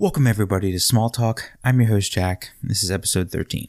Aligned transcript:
Welcome, 0.00 0.26
everybody, 0.26 0.72
to 0.72 0.80
Small 0.80 1.10
Talk. 1.10 1.52
I'm 1.62 1.78
your 1.78 1.90
host, 1.90 2.10
Jack. 2.10 2.52
This 2.62 2.82
is 2.82 2.90
episode 2.90 3.30
13. 3.30 3.68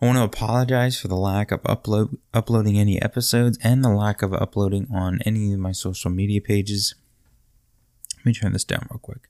I 0.00 0.06
want 0.06 0.16
to 0.16 0.24
apologize 0.24 0.98
for 0.98 1.08
the 1.08 1.14
lack 1.14 1.52
of 1.52 1.62
upload 1.64 2.16
uploading 2.32 2.78
any 2.78 3.02
episodes 3.02 3.58
and 3.62 3.84
the 3.84 3.90
lack 3.90 4.22
of 4.22 4.32
uploading 4.32 4.88
on 4.90 5.20
any 5.26 5.52
of 5.52 5.58
my 5.58 5.72
social 5.72 6.10
media 6.10 6.40
pages. 6.40 6.94
Let 8.16 8.24
me 8.24 8.32
turn 8.32 8.54
this 8.54 8.64
down 8.64 8.86
real 8.90 8.98
quick. 8.98 9.28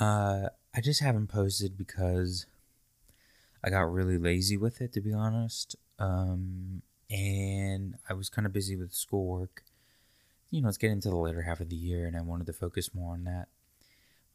Uh, 0.00 0.48
I 0.74 0.80
just 0.80 1.02
haven't 1.02 1.26
posted 1.26 1.76
because 1.76 2.46
I 3.62 3.68
got 3.68 3.92
really 3.92 4.16
lazy 4.16 4.56
with 4.56 4.80
it, 4.80 4.94
to 4.94 5.02
be 5.02 5.12
honest. 5.12 5.76
Um, 5.98 6.80
and 7.10 7.96
I 8.08 8.14
was 8.14 8.30
kind 8.30 8.46
of 8.46 8.54
busy 8.54 8.74
with 8.74 8.94
schoolwork. 8.94 9.64
You 10.48 10.62
know, 10.62 10.68
it's 10.68 10.78
getting 10.78 11.02
to 11.02 11.10
the 11.10 11.16
later 11.16 11.42
half 11.42 11.60
of 11.60 11.68
the 11.68 11.76
year, 11.76 12.06
and 12.06 12.16
I 12.16 12.22
wanted 12.22 12.46
to 12.46 12.54
focus 12.54 12.94
more 12.94 13.12
on 13.12 13.24
that. 13.24 13.48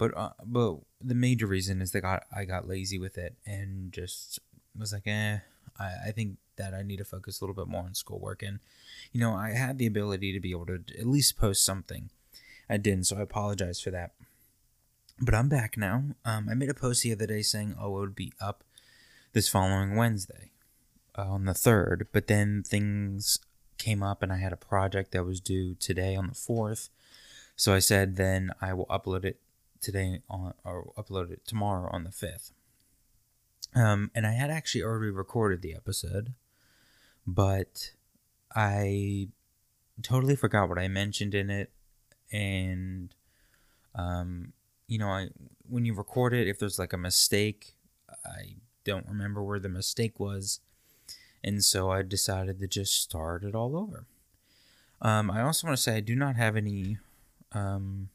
But 0.03 0.17
uh, 0.17 0.31
but 0.43 0.79
the 0.99 1.15
major 1.15 1.47
reason 1.47 1.81
is 1.81 1.91
that 1.91 2.01
got 2.01 2.23
I 2.35 2.43
got 2.43 2.67
lazy 2.67 2.99
with 2.99 3.17
it 3.17 3.37
and 3.45 3.89
just 3.93 4.37
was 4.77 4.91
like, 4.91 5.07
eh, 5.07 5.37
I, 5.79 5.91
I 6.07 6.11
think 6.11 6.39
that 6.57 6.73
I 6.73 6.81
need 6.81 6.97
to 6.97 7.05
focus 7.05 7.39
a 7.39 7.45
little 7.45 7.55
bit 7.55 7.71
more 7.71 7.83
on 7.83 7.93
schoolwork. 7.93 8.43
And 8.43 8.59
you 9.13 9.21
know, 9.21 9.33
I 9.33 9.51
had 9.51 9.77
the 9.77 9.85
ability 9.85 10.33
to 10.33 10.41
be 10.41 10.51
able 10.51 10.65
to 10.65 10.83
at 10.99 11.07
least 11.07 11.37
post 11.37 11.63
something. 11.63 12.09
I 12.69 12.75
didn't, 12.75 13.05
so 13.05 13.15
I 13.15 13.21
apologize 13.21 13.79
for 13.79 13.91
that. 13.91 14.11
But 15.21 15.35
I'm 15.35 15.47
back 15.47 15.77
now. 15.77 16.03
Um, 16.25 16.49
I 16.51 16.53
made 16.53 16.69
a 16.69 16.73
post 16.73 17.03
the 17.03 17.13
other 17.13 17.27
day 17.27 17.41
saying, 17.41 17.73
oh, 17.79 17.95
it 17.95 17.99
would 18.01 18.15
be 18.15 18.33
up 18.41 18.65
this 19.31 19.47
following 19.47 19.95
Wednesday 19.95 20.51
uh, 21.17 21.29
on 21.29 21.45
the 21.45 21.53
3rd. 21.53 22.07
But 22.11 22.27
then 22.27 22.61
things 22.61 23.39
came 23.77 24.03
up 24.03 24.21
and 24.21 24.33
I 24.33 24.37
had 24.37 24.51
a 24.51 24.57
project 24.57 25.13
that 25.13 25.23
was 25.23 25.39
due 25.39 25.75
today 25.75 26.13
on 26.17 26.27
the 26.27 26.33
4th. 26.33 26.89
So 27.55 27.73
I 27.73 27.79
said, 27.79 28.17
then 28.17 28.51
I 28.59 28.73
will 28.73 28.87
upload 28.87 29.23
it 29.23 29.39
today 29.83 30.21
on, 30.29 30.53
or 30.63 30.93
upload 30.97 31.31
it 31.31 31.45
tomorrow 31.45 31.89
on 31.91 32.03
the 32.03 32.09
5th. 32.09 32.51
Um, 33.75 34.11
and 34.15 34.25
I 34.25 34.31
had 34.31 34.49
actually 34.49 34.83
already 34.83 35.11
recorded 35.11 35.61
the 35.61 35.75
episode, 35.75 36.33
but 37.25 37.91
I 38.55 39.29
totally 40.01 40.35
forgot 40.35 40.69
what 40.69 40.79
I 40.79 40.87
mentioned 40.87 41.33
in 41.33 41.49
it. 41.49 41.71
And, 42.31 43.13
um, 43.95 44.53
you 44.87 44.97
know, 44.97 45.09
I 45.09 45.29
when 45.67 45.85
you 45.85 45.93
record 45.93 46.33
it, 46.33 46.47
if 46.47 46.59
there's 46.59 46.77
like 46.77 46.93
a 46.93 46.97
mistake, 46.97 47.75
I 48.25 48.57
don't 48.83 49.07
remember 49.07 49.41
where 49.43 49.59
the 49.59 49.69
mistake 49.69 50.19
was. 50.19 50.59
And 51.43 51.63
so 51.63 51.91
I 51.91 52.03
decided 52.03 52.59
to 52.59 52.67
just 52.67 53.01
start 53.01 53.43
it 53.43 53.55
all 53.55 53.75
over. 53.75 54.05
Um, 55.01 55.29
I 55.29 55.41
also 55.41 55.67
want 55.67 55.77
to 55.77 55.83
say 55.83 55.97
I 55.97 55.99
do 55.99 56.15
not 56.15 56.35
have 56.35 56.55
any 56.55 56.97
um, 57.51 58.09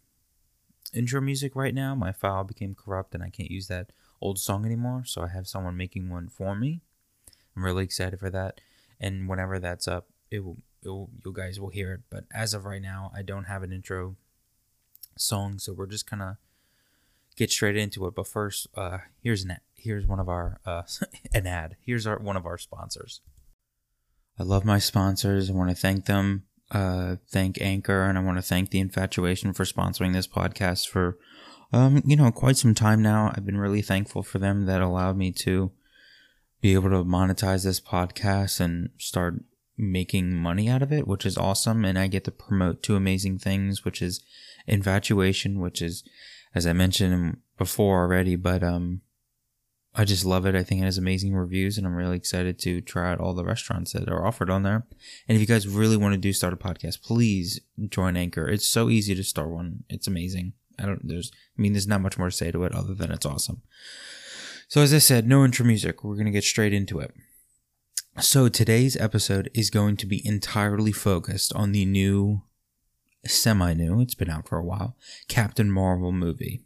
intro 0.94 1.20
music 1.20 1.54
right 1.54 1.74
now. 1.74 1.94
My 1.94 2.12
file 2.12 2.44
became 2.44 2.74
corrupt 2.74 3.14
and 3.14 3.22
I 3.22 3.30
can't 3.30 3.50
use 3.50 3.68
that 3.68 3.92
old 4.20 4.38
song 4.38 4.64
anymore. 4.64 5.02
So 5.04 5.22
I 5.22 5.28
have 5.28 5.46
someone 5.46 5.76
making 5.76 6.08
one 6.08 6.28
for 6.28 6.54
me. 6.54 6.82
I'm 7.56 7.64
really 7.64 7.84
excited 7.84 8.18
for 8.18 8.30
that. 8.30 8.60
And 9.00 9.28
whenever 9.28 9.58
that's 9.58 9.88
up, 9.88 10.08
it 10.30 10.44
will, 10.44 10.58
it 10.82 10.88
will 10.88 11.10
you 11.24 11.32
guys 11.32 11.60
will 11.60 11.70
hear 11.70 11.92
it. 11.92 12.00
But 12.10 12.24
as 12.32 12.54
of 12.54 12.64
right 12.64 12.82
now, 12.82 13.10
I 13.14 13.22
don't 13.22 13.44
have 13.44 13.62
an 13.62 13.72
intro 13.72 14.16
song. 15.16 15.58
So 15.58 15.72
we're 15.72 15.86
just 15.86 16.10
of 16.22 16.36
get 17.36 17.50
straight 17.50 17.76
into 17.76 18.06
it. 18.06 18.14
But 18.14 18.26
first, 18.26 18.66
uh, 18.74 18.98
here's 19.22 19.44
an 19.44 19.52
ad. 19.52 19.60
here's 19.74 20.06
one 20.06 20.20
of 20.20 20.28
our 20.28 20.60
uh, 20.66 20.82
an 21.32 21.46
ad. 21.46 21.76
Here's 21.80 22.06
our 22.06 22.18
one 22.18 22.36
of 22.36 22.44
our 22.44 22.58
sponsors. 22.58 23.20
I 24.38 24.42
love 24.42 24.64
my 24.64 24.78
sponsors. 24.78 25.50
I 25.50 25.52
want 25.52 25.70
to 25.70 25.76
thank 25.76 26.04
them. 26.04 26.44
Uh, 26.70 27.16
thank 27.30 27.60
Anchor, 27.60 28.04
and 28.04 28.18
I 28.18 28.22
want 28.22 28.38
to 28.38 28.42
thank 28.42 28.70
the 28.70 28.80
Infatuation 28.80 29.52
for 29.52 29.64
sponsoring 29.64 30.12
this 30.12 30.26
podcast 30.26 30.88
for, 30.88 31.16
um, 31.72 32.02
you 32.04 32.16
know, 32.16 32.30
quite 32.30 32.56
some 32.56 32.74
time 32.74 33.00
now. 33.00 33.32
I've 33.34 33.46
been 33.46 33.56
really 33.58 33.82
thankful 33.82 34.22
for 34.22 34.38
them 34.38 34.66
that 34.66 34.82
allowed 34.82 35.16
me 35.16 35.32
to 35.32 35.72
be 36.60 36.74
able 36.74 36.90
to 36.90 37.04
monetize 37.04 37.64
this 37.64 37.80
podcast 37.80 38.60
and 38.60 38.90
start 38.98 39.42
making 39.78 40.34
money 40.34 40.68
out 40.68 40.82
of 40.82 40.92
it, 40.92 41.06
which 41.06 41.24
is 41.24 41.38
awesome. 41.38 41.84
And 41.84 41.98
I 41.98 42.08
get 42.08 42.24
to 42.24 42.30
promote 42.30 42.82
two 42.82 42.96
amazing 42.96 43.38
things, 43.38 43.84
which 43.84 44.02
is 44.02 44.20
Infatuation, 44.66 45.60
which 45.60 45.80
is, 45.80 46.04
as 46.54 46.66
I 46.66 46.74
mentioned 46.74 47.38
before 47.56 48.00
already, 48.02 48.36
but 48.36 48.62
um, 48.62 49.00
I 49.94 50.04
just 50.04 50.24
love 50.24 50.46
it. 50.46 50.54
I 50.54 50.62
think 50.62 50.80
it 50.80 50.84
has 50.84 50.98
amazing 50.98 51.34
reviews, 51.34 51.76
and 51.76 51.86
I'm 51.86 51.96
really 51.96 52.16
excited 52.16 52.58
to 52.60 52.80
try 52.80 53.10
out 53.10 53.20
all 53.20 53.34
the 53.34 53.44
restaurants 53.44 53.92
that 53.92 54.08
are 54.08 54.26
offered 54.26 54.50
on 54.50 54.62
there. 54.62 54.86
And 55.26 55.34
if 55.34 55.40
you 55.40 55.46
guys 55.46 55.66
really 55.66 55.96
want 55.96 56.14
to 56.14 56.18
do 56.18 56.32
start 56.32 56.52
a 56.52 56.56
podcast, 56.56 57.02
please 57.02 57.60
join 57.88 58.16
Anchor. 58.16 58.48
It's 58.48 58.68
so 58.68 58.90
easy 58.90 59.14
to 59.14 59.24
start 59.24 59.50
one. 59.50 59.84
It's 59.88 60.06
amazing. 60.06 60.52
I 60.78 60.86
don't. 60.86 61.06
There's. 61.08 61.32
I 61.58 61.60
mean, 61.60 61.72
there's 61.72 61.88
not 61.88 62.00
much 62.00 62.18
more 62.18 62.30
to 62.30 62.36
say 62.36 62.52
to 62.52 62.64
it 62.64 62.74
other 62.74 62.94
than 62.94 63.10
it's 63.10 63.26
awesome. 63.26 63.62
So 64.68 64.82
as 64.82 64.94
I 64.94 64.98
said, 64.98 65.26
no 65.26 65.44
intro 65.44 65.66
music. 65.66 66.04
We're 66.04 66.16
gonna 66.16 66.30
get 66.30 66.44
straight 66.44 66.74
into 66.74 67.00
it. 67.00 67.12
So 68.20 68.48
today's 68.48 68.96
episode 68.96 69.50
is 69.54 69.70
going 69.70 69.96
to 69.98 70.06
be 70.06 70.26
entirely 70.26 70.92
focused 70.92 71.52
on 71.54 71.72
the 71.72 71.84
new, 71.84 72.42
semi-new. 73.24 74.00
It's 74.00 74.14
been 74.14 74.30
out 74.30 74.48
for 74.48 74.58
a 74.58 74.64
while. 74.64 74.96
Captain 75.28 75.70
Marvel 75.70 76.10
movie. 76.10 76.62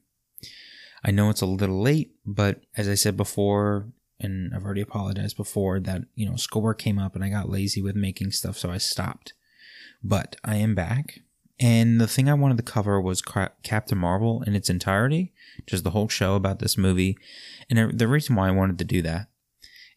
I 1.04 1.10
know 1.10 1.30
it's 1.30 1.40
a 1.40 1.46
little 1.46 1.80
late, 1.80 2.12
but 2.24 2.60
as 2.76 2.88
I 2.88 2.94
said 2.94 3.16
before, 3.16 3.88
and 4.20 4.54
I've 4.54 4.64
already 4.64 4.80
apologized 4.80 5.36
before 5.36 5.80
that, 5.80 6.02
you 6.14 6.28
know, 6.28 6.36
schoolwork 6.36 6.78
came 6.78 6.98
up 6.98 7.14
and 7.14 7.24
I 7.24 7.28
got 7.28 7.50
lazy 7.50 7.82
with 7.82 7.96
making 7.96 8.30
stuff, 8.30 8.56
so 8.56 8.70
I 8.70 8.78
stopped. 8.78 9.32
But 10.02 10.36
I 10.44 10.56
am 10.56 10.74
back. 10.74 11.20
And 11.58 12.00
the 12.00 12.08
thing 12.08 12.28
I 12.28 12.34
wanted 12.34 12.56
to 12.56 12.62
cover 12.62 13.00
was 13.00 13.22
Captain 13.62 13.98
Marvel 13.98 14.42
in 14.46 14.54
its 14.54 14.70
entirety, 14.70 15.32
just 15.66 15.84
the 15.84 15.90
whole 15.90 16.08
show 16.08 16.34
about 16.34 16.58
this 16.58 16.78
movie. 16.78 17.16
And 17.70 17.98
the 17.98 18.08
reason 18.08 18.34
why 18.34 18.48
I 18.48 18.52
wanted 18.52 18.78
to 18.78 18.84
do 18.84 19.02
that 19.02 19.28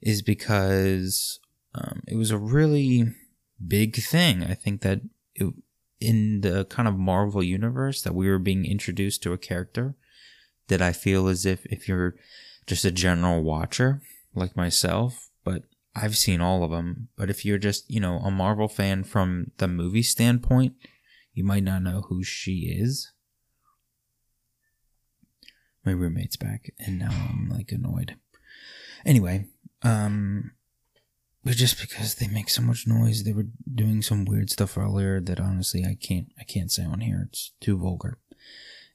is 0.01 0.21
because 0.21 1.39
um, 1.73 2.03
it 2.07 2.17
was 2.17 2.29
a 2.29 2.37
really 2.37 3.13
big 3.65 3.95
thing. 3.95 4.43
I 4.43 4.53
think 4.53 4.81
that 4.81 5.01
it, 5.33 5.53
in 5.99 6.41
the 6.41 6.65
kind 6.65 6.87
of 6.87 6.97
Marvel 6.97 7.41
universe 7.41 8.01
that 8.03 8.13
we 8.13 8.29
were 8.29 8.39
being 8.39 8.65
introduced 8.65 9.23
to 9.23 9.33
a 9.33 9.37
character 9.37 9.95
that 10.67 10.81
I 10.81 10.91
feel 10.91 11.27
as 11.27 11.45
if 11.45 11.65
if 11.67 11.87
you're 11.87 12.15
just 12.67 12.85
a 12.85 12.91
general 12.91 13.43
watcher 13.43 14.01
like 14.33 14.55
myself, 14.55 15.29
but 15.43 15.63
I've 15.95 16.17
seen 16.17 16.41
all 16.41 16.63
of 16.63 16.71
them. 16.71 17.09
But 17.15 17.29
if 17.29 17.45
you're 17.45 17.57
just, 17.57 17.89
you 17.89 17.99
know, 17.99 18.17
a 18.17 18.31
Marvel 18.31 18.67
fan 18.67 19.03
from 19.03 19.51
the 19.57 19.67
movie 19.67 20.03
standpoint, 20.03 20.73
you 21.33 21.43
might 21.43 21.63
not 21.63 21.83
know 21.83 22.01
who 22.09 22.23
she 22.23 22.75
is. 22.77 23.11
My 25.85 25.91
roommate's 25.91 26.35
back, 26.35 26.71
and 26.79 26.97
now 26.97 27.11
I'm 27.11 27.47
like 27.49 27.71
annoyed. 27.71 28.15
Anyway, 29.05 29.45
um, 29.83 30.51
but 31.43 31.55
just 31.55 31.79
because 31.79 32.15
they 32.15 32.27
make 32.27 32.49
so 32.49 32.63
much 32.63 32.87
noise, 32.87 33.23
they 33.23 33.33
were 33.33 33.45
doing 33.71 34.01
some 34.01 34.25
weird 34.25 34.49
stuff 34.49 34.77
earlier 34.79 35.21
that 35.21 35.39
honestly 35.39 35.85
I 35.85 35.95
can't 35.95 36.31
I 36.39 36.43
can't 36.43 36.71
say 36.71 36.83
on 36.83 37.01
here. 37.01 37.27
It's 37.27 37.51
too 37.61 37.77
vulgar. 37.77 38.17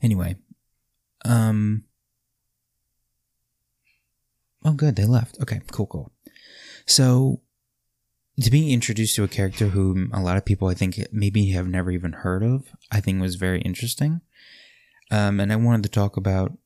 Anyway, 0.02 0.36
um. 1.24 1.84
Oh, 4.64 4.72
good. 4.72 4.96
They 4.96 5.06
left. 5.06 5.38
Okay, 5.40 5.60
cool, 5.72 5.86
cool. 5.86 6.12
So, 6.86 7.40
to 8.40 8.50
be 8.50 8.72
introduced 8.72 9.16
to 9.16 9.24
a 9.24 9.28
character 9.28 9.68
whom 9.68 10.10
a 10.12 10.20
lot 10.20 10.36
of 10.36 10.44
people 10.44 10.68
I 10.68 10.74
think 10.74 10.98
maybe 11.12 11.50
have 11.50 11.66
never 11.66 11.90
even 11.90 12.12
heard 12.12 12.42
of, 12.42 12.68
I 12.90 13.00
think 13.00 13.20
was 13.20 13.36
very 13.36 13.60
interesting. 13.62 14.20
Um, 15.10 15.40
and 15.40 15.52
I 15.52 15.56
wanted 15.56 15.82
to 15.84 15.88
talk 15.88 16.16
about 16.16 16.56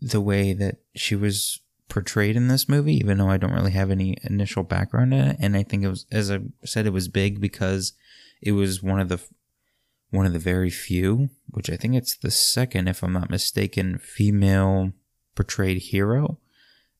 the 0.00 0.20
way 0.20 0.52
that 0.52 0.76
she 0.94 1.14
was 1.14 1.60
portrayed 1.88 2.36
in 2.36 2.48
this 2.48 2.68
movie, 2.68 2.96
even 2.96 3.18
though 3.18 3.30
I 3.30 3.36
don't 3.36 3.52
really 3.52 3.70
have 3.72 3.90
any 3.90 4.16
initial 4.22 4.62
background 4.64 5.14
in 5.14 5.20
it. 5.20 5.36
And 5.40 5.56
I 5.56 5.62
think 5.62 5.84
it 5.84 5.88
was, 5.88 6.06
as 6.10 6.30
I 6.30 6.40
said, 6.64 6.86
it 6.86 6.92
was 6.92 7.08
big 7.08 7.40
because 7.40 7.92
it 8.42 8.52
was 8.52 8.82
one 8.82 9.00
of 9.00 9.08
the 9.08 9.20
one 10.14 10.26
of 10.26 10.32
the 10.32 10.38
very 10.38 10.70
few, 10.70 11.28
which 11.48 11.68
I 11.68 11.76
think 11.76 11.94
it's 11.94 12.16
the 12.16 12.30
second, 12.30 12.88
if 12.88 13.02
I'm 13.02 13.12
not 13.12 13.30
mistaken, 13.30 13.98
female 13.98 14.92
portrayed 15.34 15.78
hero 15.78 16.38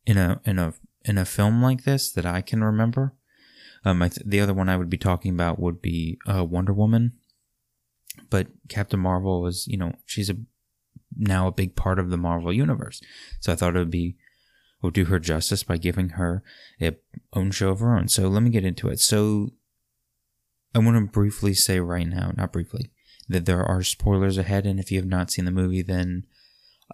in 0.04 0.18
a 0.18 0.40
in 0.44 0.58
a 0.58 0.74
in 1.04 1.16
a 1.16 1.24
film 1.24 1.62
like 1.62 1.84
this 1.84 2.10
that 2.12 2.26
I 2.26 2.40
can 2.40 2.64
remember. 2.64 3.14
Um, 3.84 4.00
th- 4.00 4.22
the 4.24 4.40
other 4.40 4.54
one 4.54 4.68
I 4.68 4.76
would 4.76 4.90
be 4.90 4.98
talking 4.98 5.32
about 5.32 5.60
would 5.60 5.80
be 5.80 6.18
uh, 6.26 6.44
Wonder 6.44 6.72
Woman, 6.72 7.12
but 8.30 8.48
Captain 8.68 8.98
Marvel 8.98 9.46
is 9.46 9.66
you 9.68 9.76
know 9.76 9.92
she's 10.04 10.28
a 10.28 10.36
now 11.16 11.46
a 11.46 11.52
big 11.52 11.76
part 11.76 12.00
of 12.00 12.10
the 12.10 12.16
Marvel 12.16 12.52
universe, 12.52 13.00
so 13.38 13.52
I 13.52 13.56
thought 13.56 13.76
it 13.76 13.78
would 13.78 13.90
be 13.90 14.16
will 14.82 14.90
do 14.90 15.04
her 15.06 15.20
justice 15.20 15.62
by 15.62 15.76
giving 15.76 16.10
her 16.10 16.42
a 16.80 16.96
own 17.32 17.52
show 17.52 17.70
of 17.70 17.80
her 17.80 17.96
own. 17.96 18.08
So 18.08 18.28
let 18.28 18.42
me 18.42 18.50
get 18.50 18.64
into 18.64 18.88
it. 18.88 18.98
So 19.00 19.50
I 20.74 20.80
want 20.80 20.96
to 20.96 21.10
briefly 21.12 21.54
say 21.54 21.78
right 21.78 22.06
now, 22.06 22.32
not 22.36 22.52
briefly, 22.52 22.90
that 23.28 23.46
there 23.46 23.64
are 23.64 23.82
spoilers 23.82 24.38
ahead, 24.38 24.66
and 24.66 24.78
if 24.78 24.90
you 24.90 24.98
have 24.98 25.08
not 25.08 25.30
seen 25.30 25.44
the 25.44 25.50
movie, 25.50 25.82
then 25.82 26.24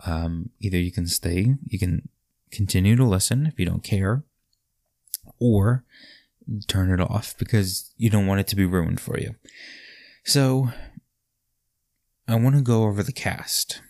um, 0.04 0.50
either 0.60 0.78
you 0.78 0.92
can 0.92 1.06
stay, 1.06 1.54
you 1.66 1.78
can 1.78 2.08
continue 2.50 2.96
to 2.96 3.04
listen 3.04 3.46
if 3.46 3.58
you 3.58 3.66
don't 3.66 3.84
care, 3.84 4.24
or 5.38 5.84
turn 6.66 6.92
it 6.92 7.00
off 7.00 7.34
because 7.38 7.92
you 7.96 8.10
don't 8.10 8.26
want 8.26 8.40
it 8.40 8.46
to 8.48 8.56
be 8.56 8.64
ruined 8.64 9.00
for 9.00 9.18
you. 9.18 9.34
So, 10.24 10.70
I 12.28 12.36
want 12.36 12.54
to 12.56 12.62
go 12.62 12.84
over 12.84 13.02
the 13.02 13.12
cast 13.12 13.82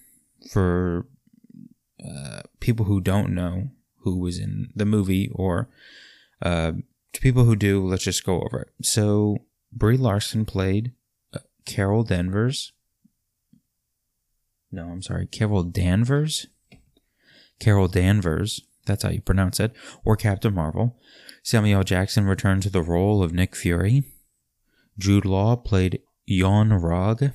for 0.50 1.06
uh, 2.02 2.40
people 2.60 2.86
who 2.86 3.00
don't 3.00 3.34
know 3.34 3.70
who 4.02 4.18
was 4.18 4.38
in 4.38 4.70
the 4.74 4.86
movie, 4.86 5.30
or 5.34 5.68
uh, 6.40 6.72
to 7.12 7.20
people 7.20 7.44
who 7.44 7.56
do, 7.56 7.86
let's 7.86 8.04
just 8.04 8.24
go 8.24 8.40
over 8.40 8.60
it. 8.60 8.68
So 8.84 9.38
Brie 9.72 9.96
Larson 9.96 10.44
played 10.44 10.92
Carol 11.64 12.02
Danvers. 12.02 12.72
No, 14.72 14.84
I'm 14.84 15.02
sorry, 15.02 15.26
Carol 15.26 15.64
Danvers. 15.64 16.46
Carol 17.58 17.88
Danvers, 17.88 18.62
that's 18.86 19.02
how 19.02 19.10
you 19.10 19.20
pronounce 19.20 19.60
it, 19.60 19.72
or 20.04 20.16
Captain 20.16 20.54
Marvel. 20.54 20.96
Samuel 21.42 21.84
Jackson 21.84 22.26
returned 22.26 22.62
to 22.62 22.70
the 22.70 22.82
role 22.82 23.22
of 23.22 23.32
Nick 23.32 23.56
Fury. 23.56 24.04
Jude 24.98 25.24
Law 25.24 25.56
played 25.56 26.00
Yon-Rogg. 26.26 27.32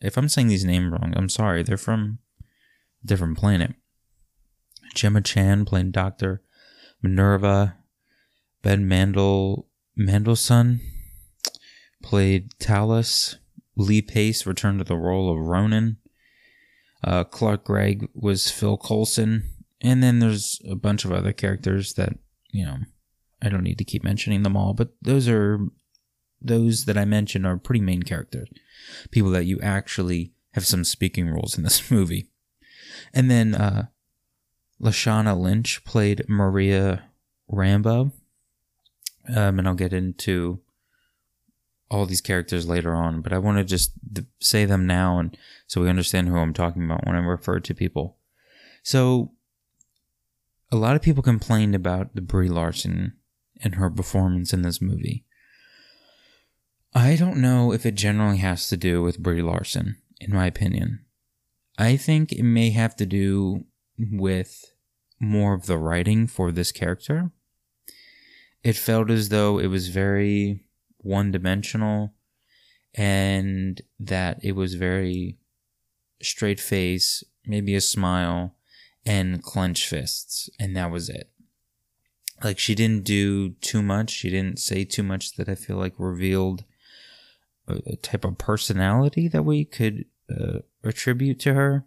If 0.00 0.16
I'm 0.16 0.28
saying 0.28 0.48
these 0.48 0.64
names 0.64 0.92
wrong, 0.92 1.12
I'm 1.16 1.28
sorry. 1.28 1.62
They're 1.62 1.76
from 1.76 2.18
a 3.02 3.06
different 3.06 3.38
planet. 3.38 3.74
Gemma 4.94 5.20
Chan 5.20 5.64
played 5.64 5.92
Dr. 5.92 6.42
Minerva. 7.02 7.76
Ben 8.62 8.86
Mandel 8.86 9.66
Mendelsohn 9.96 10.80
played 12.02 12.50
Talos. 12.58 13.36
Lee 13.78 14.02
Pace 14.02 14.44
returned 14.44 14.80
to 14.80 14.84
the 14.84 14.96
role 14.96 15.32
of 15.32 15.38
Ronan. 15.38 15.98
Uh, 17.02 17.22
Clark 17.22 17.64
Gregg 17.64 18.08
was 18.12 18.50
Phil 18.50 18.76
Coulson. 18.76 19.44
And 19.80 20.02
then 20.02 20.18
there's 20.18 20.60
a 20.68 20.74
bunch 20.74 21.04
of 21.04 21.12
other 21.12 21.32
characters 21.32 21.94
that, 21.94 22.18
you 22.50 22.66
know, 22.66 22.78
I 23.40 23.48
don't 23.48 23.62
need 23.62 23.78
to 23.78 23.84
keep 23.84 24.02
mentioning 24.02 24.42
them 24.42 24.56
all, 24.56 24.74
but 24.74 24.90
those 25.00 25.28
are 25.28 25.60
those 26.42 26.84
that 26.86 26.98
I 26.98 27.04
mentioned 27.04 27.46
are 27.46 27.56
pretty 27.56 27.80
main 27.80 28.02
characters. 28.02 28.48
People 29.12 29.30
that 29.30 29.46
you 29.46 29.60
actually 29.60 30.32
have 30.52 30.66
some 30.66 30.82
speaking 30.82 31.28
roles 31.28 31.56
in 31.56 31.62
this 31.62 31.88
movie. 31.90 32.26
And 33.14 33.30
then 33.30 33.54
uh 33.54 33.86
Lashana 34.82 35.38
Lynch 35.38 35.84
played 35.84 36.24
Maria 36.28 37.04
Rambeau. 37.50 38.12
Um, 39.28 39.58
and 39.58 39.68
I'll 39.68 39.74
get 39.74 39.92
into 39.92 40.60
all 41.90 42.06
these 42.06 42.20
characters 42.20 42.68
later 42.68 42.94
on, 42.94 43.20
but 43.20 43.32
I 43.32 43.38
want 43.38 43.58
to 43.58 43.64
just 43.64 43.92
say 44.40 44.64
them 44.64 44.86
now 44.86 45.18
and 45.18 45.36
so 45.66 45.80
we 45.80 45.88
understand 45.88 46.28
who 46.28 46.36
I'm 46.36 46.52
talking 46.52 46.84
about 46.84 47.06
when 47.06 47.16
I 47.16 47.20
refer 47.20 47.60
to 47.60 47.74
people. 47.74 48.18
So 48.82 49.32
a 50.70 50.76
lot 50.76 50.96
of 50.96 51.02
people 51.02 51.22
complained 51.22 51.74
about 51.74 52.14
the 52.14 52.20
Brie 52.20 52.48
Larson 52.48 53.14
and 53.62 53.76
her 53.76 53.90
performance 53.90 54.52
in 54.52 54.62
this 54.62 54.80
movie. 54.80 55.24
I 56.94 57.16
don't 57.16 57.38
know 57.38 57.72
if 57.72 57.84
it 57.84 57.94
generally 57.94 58.38
has 58.38 58.68
to 58.68 58.76
do 58.76 59.02
with 59.02 59.22
Brie 59.22 59.42
Larson, 59.42 59.96
in 60.20 60.34
my 60.34 60.46
opinion. 60.46 61.04
I 61.78 61.96
think 61.96 62.32
it 62.32 62.42
may 62.42 62.70
have 62.70 62.96
to 62.96 63.06
do 63.06 63.64
with 63.98 64.72
more 65.20 65.54
of 65.54 65.66
the 65.66 65.78
writing 65.78 66.26
for 66.26 66.50
this 66.50 66.72
character. 66.72 67.30
It 68.62 68.76
felt 68.76 69.10
as 69.10 69.28
though 69.28 69.58
it 69.58 69.66
was 69.68 69.88
very 69.88 70.64
one 70.98 71.30
dimensional 71.30 72.12
and 72.94 73.82
that 74.00 74.38
it 74.42 74.52
was 74.52 74.74
very 74.74 75.36
straight 76.20 76.60
face, 76.60 77.22
maybe 77.46 77.74
a 77.74 77.80
smile, 77.80 78.54
and 79.06 79.42
clenched 79.42 79.86
fists, 79.86 80.50
and 80.58 80.76
that 80.76 80.90
was 80.90 81.08
it. 81.08 81.30
Like 82.42 82.58
she 82.58 82.74
didn't 82.74 83.04
do 83.04 83.50
too 83.50 83.82
much. 83.82 84.10
She 84.10 84.30
didn't 84.30 84.58
say 84.58 84.84
too 84.84 85.02
much 85.02 85.36
that 85.36 85.48
I 85.48 85.54
feel 85.54 85.76
like 85.76 85.94
revealed 85.96 86.64
a, 87.66 87.96
type 87.96 88.24
of 88.24 88.38
personality 88.38 89.28
that 89.28 89.44
we 89.44 89.64
could 89.64 90.04
uh, 90.30 90.60
attribute 90.84 91.40
to 91.40 91.54
her. 91.54 91.84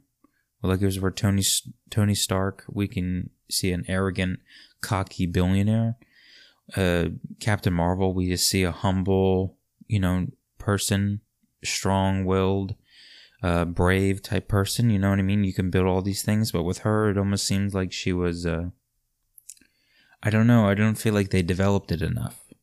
Like 0.61 0.81
it 0.81 0.85
was 0.85 0.99
where 0.99 1.11
Tony 1.11 1.43
Tony 1.89 2.15
Stark, 2.15 2.65
we 2.69 2.87
can 2.87 3.29
see 3.49 3.71
an 3.71 3.85
arrogant, 3.87 4.39
cocky 4.81 5.25
billionaire. 5.25 5.97
Uh, 6.75 7.09
Captain 7.39 7.73
Marvel, 7.73 8.13
we 8.13 8.29
just 8.29 8.47
see 8.47 8.63
a 8.63 8.71
humble, 8.71 9.57
you 9.88 10.00
know, 10.00 10.27
person, 10.57 11.21
strong-willed, 11.63 12.75
uh, 13.44 13.65
brave 13.65 14.21
type 14.21 14.47
person. 14.47 14.89
You 14.89 15.00
know 15.00 15.09
what 15.09 15.19
I 15.19 15.23
mean? 15.23 15.44
You 15.44 15.53
can 15.53 15.69
build 15.69 15.88
all 15.88 16.01
these 16.01 16.23
things, 16.23 16.51
but 16.51 16.63
with 16.63 16.79
her, 16.79 17.09
it 17.09 17.18
almost 17.18 17.45
seems 17.45 17.73
like 17.73 17.91
she 17.91 18.13
was. 18.13 18.45
Uh, 18.45 18.69
I 20.23 20.29
don't 20.29 20.47
know. 20.47 20.68
I 20.68 20.75
don't 20.75 20.95
feel 20.95 21.13
like 21.13 21.31
they 21.31 21.41
developed 21.41 21.91
it 21.91 22.01
enough. 22.01 22.53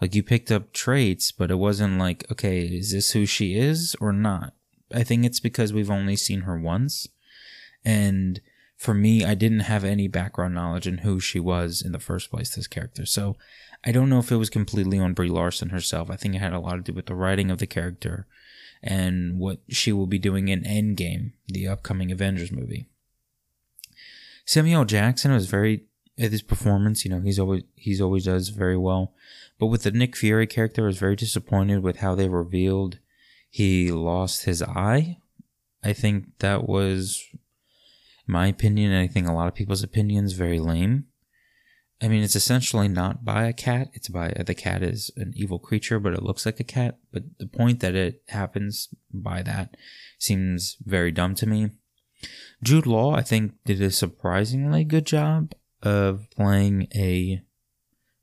Like 0.00 0.14
you 0.14 0.22
picked 0.22 0.50
up 0.50 0.72
traits, 0.72 1.30
but 1.32 1.50
it 1.50 1.56
wasn't 1.56 1.98
like, 1.98 2.24
okay, 2.30 2.60
is 2.66 2.92
this 2.92 3.12
who 3.12 3.26
she 3.26 3.56
is 3.56 3.94
or 4.00 4.12
not? 4.12 4.54
I 4.94 5.04
think 5.04 5.24
it's 5.24 5.40
because 5.40 5.72
we've 5.72 5.90
only 5.90 6.16
seen 6.16 6.42
her 6.42 6.58
once. 6.58 7.08
And 7.84 8.40
for 8.82 8.94
me, 8.94 9.24
I 9.24 9.34
didn't 9.34 9.60
have 9.60 9.84
any 9.84 10.08
background 10.08 10.54
knowledge 10.54 10.88
in 10.88 10.98
who 10.98 11.20
she 11.20 11.38
was 11.38 11.82
in 11.82 11.92
the 11.92 12.00
first 12.00 12.32
place, 12.32 12.52
this 12.52 12.66
character. 12.66 13.06
So 13.06 13.36
I 13.84 13.92
don't 13.92 14.10
know 14.10 14.18
if 14.18 14.32
it 14.32 14.38
was 14.38 14.50
completely 14.50 14.98
on 14.98 15.14
Brie 15.14 15.28
Larson 15.28 15.68
herself. 15.68 16.10
I 16.10 16.16
think 16.16 16.34
it 16.34 16.40
had 16.40 16.52
a 16.52 16.58
lot 16.58 16.74
to 16.74 16.82
do 16.82 16.92
with 16.92 17.06
the 17.06 17.14
writing 17.14 17.48
of 17.48 17.58
the 17.58 17.66
character 17.68 18.26
and 18.82 19.38
what 19.38 19.60
she 19.68 19.92
will 19.92 20.08
be 20.08 20.18
doing 20.18 20.48
in 20.48 20.64
Endgame, 20.64 21.30
the 21.46 21.68
upcoming 21.68 22.10
Avengers 22.10 22.50
movie. 22.50 22.88
Samuel 24.44 24.84
Jackson 24.84 25.30
was 25.30 25.46
very 25.46 25.84
his 26.16 26.42
performance, 26.42 27.04
you 27.04 27.10
know, 27.12 27.20
he's 27.20 27.38
always 27.38 27.62
he's 27.76 28.00
always 28.00 28.24
does 28.24 28.48
very 28.48 28.76
well. 28.76 29.14
But 29.60 29.66
with 29.66 29.84
the 29.84 29.92
Nick 29.92 30.16
Fury 30.16 30.48
character, 30.48 30.82
I 30.82 30.86
was 30.86 30.98
very 30.98 31.14
disappointed 31.14 31.84
with 31.84 31.98
how 31.98 32.16
they 32.16 32.28
revealed 32.28 32.98
he 33.48 33.92
lost 33.92 34.42
his 34.42 34.60
eye. 34.60 35.18
I 35.84 35.92
think 35.92 36.38
that 36.40 36.68
was 36.68 37.24
my 38.26 38.46
opinion, 38.46 38.92
and 38.92 39.02
I 39.02 39.08
think 39.08 39.26
a 39.26 39.32
lot 39.32 39.48
of 39.48 39.54
people's 39.54 39.82
opinions, 39.82 40.32
very 40.32 40.60
lame. 40.60 41.06
I 42.00 42.08
mean, 42.08 42.24
it's 42.24 42.34
essentially 42.34 42.88
not 42.88 43.24
by 43.24 43.44
a 43.44 43.52
cat. 43.52 43.90
It's 43.92 44.08
by 44.08 44.32
the 44.44 44.54
cat 44.54 44.82
is 44.82 45.10
an 45.16 45.32
evil 45.36 45.60
creature, 45.60 46.00
but 46.00 46.14
it 46.14 46.22
looks 46.22 46.44
like 46.44 46.58
a 46.58 46.64
cat. 46.64 46.98
But 47.12 47.38
the 47.38 47.46
point 47.46 47.78
that 47.80 47.94
it 47.94 48.22
happens 48.28 48.88
by 49.12 49.42
that 49.42 49.76
seems 50.18 50.76
very 50.84 51.12
dumb 51.12 51.36
to 51.36 51.46
me. 51.46 51.70
Jude 52.62 52.86
Law, 52.86 53.14
I 53.14 53.22
think, 53.22 53.52
did 53.64 53.80
a 53.80 53.90
surprisingly 53.90 54.82
good 54.82 55.06
job 55.06 55.52
of 55.82 56.28
playing 56.30 56.88
a 56.94 57.42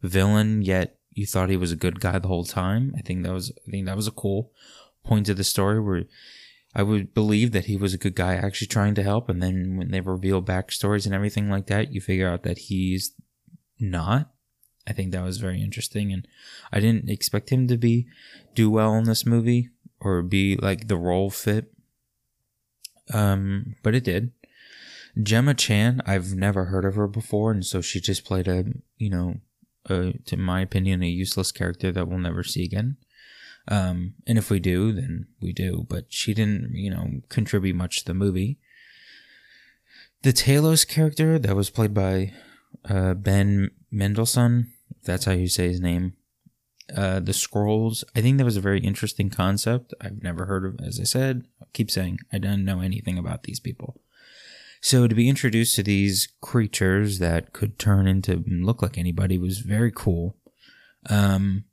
villain, 0.02 0.62
yet 0.62 0.98
you 1.12 1.26
thought 1.26 1.50
he 1.50 1.58
was 1.58 1.72
a 1.72 1.78
good 1.78 2.00
guy 2.00 2.20
the 2.20 2.28
whole 2.28 2.46
time. 2.46 2.94
I 2.98 3.02
think 3.02 3.24
that 3.24 3.34
was 3.34 3.52
I 3.68 3.72
think 3.72 3.86
that 3.86 3.96
was 3.96 4.08
a 4.08 4.12
cool 4.12 4.52
point 5.06 5.30
of 5.30 5.38
the 5.38 5.44
story 5.44 5.80
where 5.80 6.04
I 6.76 6.84
would 6.84 7.14
believe 7.14 7.52
that 7.52 7.66
he 7.66 7.76
was 7.76 7.94
a 7.94 7.98
good 7.98 8.16
guy 8.16 8.36
actually 8.36 8.68
trying 8.68 8.96
to 8.96 9.04
help, 9.04 9.28
and 9.28 9.42
then 9.42 9.76
when 9.78 9.90
they 9.90 10.02
reveal 10.02 10.42
backstories 10.42 11.06
and 11.06 11.16
everything 11.16 11.50
like 11.50 11.68
that, 11.68 11.92
you 11.92 12.00
figure 12.00 12.30
out 12.30 12.44
that 12.44 12.60
he's 12.60 13.14
not. 13.80 14.32
I 14.88 14.94
think 14.94 15.12
that 15.12 15.24
was 15.24 15.38
very 15.38 15.62
interesting, 15.62 16.14
and 16.14 16.28
I 16.72 16.80
didn't 16.80 17.10
expect 17.10 17.50
him 17.50 17.68
to 17.68 17.78
be 17.78 18.08
do 18.54 18.70
well 18.70 18.96
in 18.96 19.06
this 19.06 19.26
movie 19.26 19.70
or 20.00 20.22
be 20.22 20.56
like 20.56 20.88
the 20.88 20.98
role 20.98 21.30
fit. 21.30 21.72
Um, 23.12 23.76
but 23.82 23.96
it 23.96 24.04
did. 24.04 24.32
Gemma 25.22 25.54
Chan, 25.56 26.02
I've 26.06 26.34
never 26.36 26.66
heard 26.66 26.86
of 26.86 26.96
her 26.96 27.08
before, 27.08 27.52
and 27.52 27.66
so 27.66 27.82
she 27.82 28.00
just 28.00 28.24
played 28.24 28.48
a, 28.48 28.66
you 28.98 29.10
know, 29.10 29.36
a, 29.86 30.14
to 30.26 30.38
my 30.38 30.62
opinion, 30.62 31.02
a 31.02 31.08
useless 31.08 31.52
character 31.52 31.92
that 31.92 32.08
we'll 32.08 32.20
never 32.20 32.44
see 32.44 32.64
again. 32.64 32.98
Um, 33.70 34.16
and 34.26 34.38
if 34.38 34.50
we 34.50 34.60
do, 34.60 34.92
then 34.92 35.28
we 35.40 35.54
do. 35.54 35.86
But 35.88 36.06
she 36.10 36.34
didn't, 36.34 36.72
you 36.74 36.90
know, 36.90 37.22
contribute 37.30 37.76
much 37.76 38.00
to 38.00 38.06
the 38.06 38.14
movie. 38.14 38.58
The 40.24 40.34
Talos 40.34 40.86
character 40.86 41.40
that 41.40 41.56
was 41.56 41.70
played 41.70 41.94
by 41.94 42.34
uh, 42.90 43.14
Ben 43.14 43.72
Mendelsohn, 43.92 44.74
that's 45.06 45.26
how 45.26 45.32
you 45.32 45.48
say 45.48 45.70
his 45.70 45.80
name. 45.80 46.14
Uh, 46.96 47.20
the 47.20 47.32
Skrulls. 47.32 48.04
I 48.16 48.22
think 48.22 48.38
that 48.38 48.46
was 48.46 48.58
a 48.58 48.62
very 48.62 48.80
interesting 48.80 49.30
concept. 49.30 49.94
I've 50.02 50.24
never 50.24 50.46
heard 50.46 50.66
of, 50.66 50.80
as 50.84 51.00
I 51.00 51.04
said, 51.04 51.44
I 51.62 51.66
keep 51.72 51.92
saying, 51.92 52.18
I 52.34 52.40
don't 52.40 52.66
know 52.66 52.82
anything 52.82 53.18
about 53.18 53.44
these 53.44 53.60
people. 53.60 54.02
So 54.82 55.08
to 55.08 55.14
be 55.14 55.30
introduced 55.30 55.76
to 55.76 55.84
these 55.84 56.30
creatures 56.42 57.20
that 57.20 57.54
could 57.54 57.78
turn 57.78 58.08
into 58.08 58.44
look 58.48 58.82
like 58.82 58.98
anybody 58.98 59.38
was 59.38 59.60
very 59.60 59.92
cool. 59.92 60.36
Um, 61.10 61.66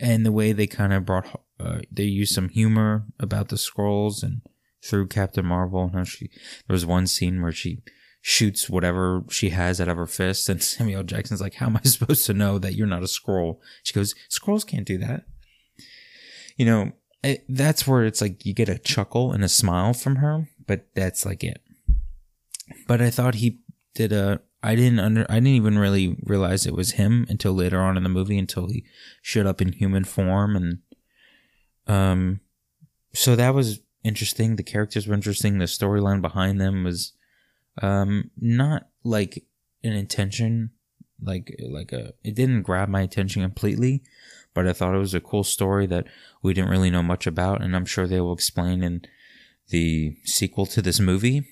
and 0.00 0.24
the 0.24 0.32
way 0.32 0.52
they 0.52 0.66
kind 0.66 0.92
of 0.92 1.04
brought, 1.04 1.42
uh, 1.58 1.80
they 1.90 2.04
used 2.04 2.34
some 2.34 2.48
humor 2.48 3.04
about 3.18 3.48
the 3.48 3.56
Skrulls 3.56 4.22
and 4.22 4.40
through 4.82 5.08
Captain 5.08 5.44
Marvel. 5.44 5.84
And 5.84 5.94
how 5.94 6.04
she, 6.04 6.28
there 6.66 6.74
was 6.74 6.86
one 6.86 7.06
scene 7.06 7.42
where 7.42 7.52
she 7.52 7.82
shoots 8.22 8.68
whatever 8.68 9.24
she 9.30 9.50
has 9.50 9.80
out 9.80 9.88
of 9.88 9.96
her 9.96 10.06
fist. 10.06 10.48
And 10.48 10.62
Samuel 10.62 11.02
Jackson's 11.02 11.40
like, 11.40 11.54
How 11.54 11.66
am 11.66 11.76
I 11.76 11.82
supposed 11.82 12.26
to 12.26 12.34
know 12.34 12.58
that 12.58 12.74
you're 12.74 12.86
not 12.86 13.02
a 13.02 13.06
Skrull?" 13.06 13.58
She 13.82 13.92
goes, 13.92 14.14
"Skrulls 14.30 14.66
can't 14.66 14.86
do 14.86 14.98
that. 14.98 15.24
You 16.56 16.66
know, 16.66 16.92
it, 17.22 17.44
that's 17.48 17.86
where 17.86 18.04
it's 18.04 18.20
like 18.20 18.44
you 18.44 18.54
get 18.54 18.68
a 18.68 18.78
chuckle 18.78 19.32
and 19.32 19.44
a 19.44 19.48
smile 19.48 19.92
from 19.92 20.16
her, 20.16 20.48
but 20.66 20.86
that's 20.94 21.24
like 21.24 21.44
it. 21.44 21.60
But 22.86 23.00
I 23.00 23.10
thought 23.10 23.36
he 23.36 23.60
did 23.94 24.12
a. 24.12 24.40
I 24.62 24.74
didn't 24.74 25.00
under. 25.00 25.26
I 25.28 25.34
didn't 25.34 25.48
even 25.48 25.78
really 25.78 26.16
realize 26.24 26.66
it 26.66 26.74
was 26.74 26.92
him 26.92 27.26
until 27.28 27.52
later 27.52 27.80
on 27.80 27.96
in 27.96 28.02
the 28.02 28.08
movie, 28.08 28.38
until 28.38 28.68
he 28.68 28.84
showed 29.22 29.46
up 29.46 29.60
in 29.60 29.72
human 29.72 30.04
form, 30.04 30.56
and 30.56 30.78
um, 31.86 32.40
so 33.12 33.36
that 33.36 33.54
was 33.54 33.80
interesting. 34.04 34.56
The 34.56 34.62
characters 34.62 35.06
were 35.06 35.14
interesting. 35.14 35.58
The 35.58 35.64
storyline 35.66 36.20
behind 36.20 36.60
them 36.60 36.84
was 36.84 37.12
Um, 37.82 38.30
not 38.36 38.88
like 39.04 39.44
an 39.82 39.92
intention, 39.92 40.70
like 41.22 41.54
like 41.62 41.92
a. 41.92 42.12
It 42.22 42.34
didn't 42.34 42.62
grab 42.62 42.88
my 42.88 43.00
attention 43.02 43.42
completely, 43.42 44.02
but 44.52 44.66
I 44.66 44.74
thought 44.74 44.94
it 44.94 44.98
was 44.98 45.14
a 45.14 45.20
cool 45.20 45.44
story 45.44 45.86
that 45.86 46.06
we 46.42 46.52
didn't 46.52 46.70
really 46.70 46.90
know 46.90 47.02
much 47.02 47.26
about, 47.26 47.62
and 47.62 47.74
I'm 47.74 47.86
sure 47.86 48.06
they 48.06 48.20
will 48.20 48.34
explain 48.34 48.82
in 48.82 49.02
the 49.68 50.16
sequel 50.24 50.66
to 50.66 50.82
this 50.82 51.00
movie. 51.00 51.46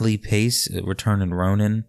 Lee 0.00 0.18
Pace 0.18 0.68
returned 0.82 1.22
in 1.22 1.34
Ronan. 1.34 1.84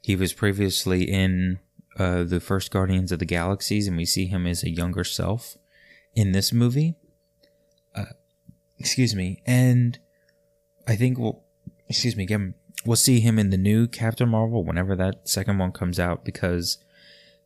He 0.00 0.16
was 0.16 0.32
previously 0.32 1.02
in 1.02 1.58
uh, 1.98 2.24
the 2.24 2.40
first 2.40 2.70
Guardians 2.70 3.12
of 3.12 3.18
the 3.18 3.24
Galaxies, 3.24 3.86
and 3.86 3.96
we 3.96 4.04
see 4.04 4.26
him 4.26 4.46
as 4.46 4.62
a 4.62 4.70
younger 4.70 5.04
self 5.04 5.56
in 6.14 6.32
this 6.32 6.52
movie. 6.52 6.94
Uh, 7.94 8.04
excuse 8.78 9.14
me, 9.14 9.42
and 9.46 9.98
I 10.86 10.96
think 10.96 11.18
we'll, 11.18 11.42
excuse 11.88 12.16
me, 12.16 12.24
again, 12.24 12.54
we'll 12.84 12.96
see 12.96 13.20
him 13.20 13.38
in 13.38 13.50
the 13.50 13.56
new 13.56 13.86
Captain 13.86 14.28
Marvel 14.28 14.64
whenever 14.64 14.96
that 14.96 15.28
second 15.28 15.58
one 15.58 15.72
comes 15.72 16.00
out 16.00 16.24
because 16.24 16.78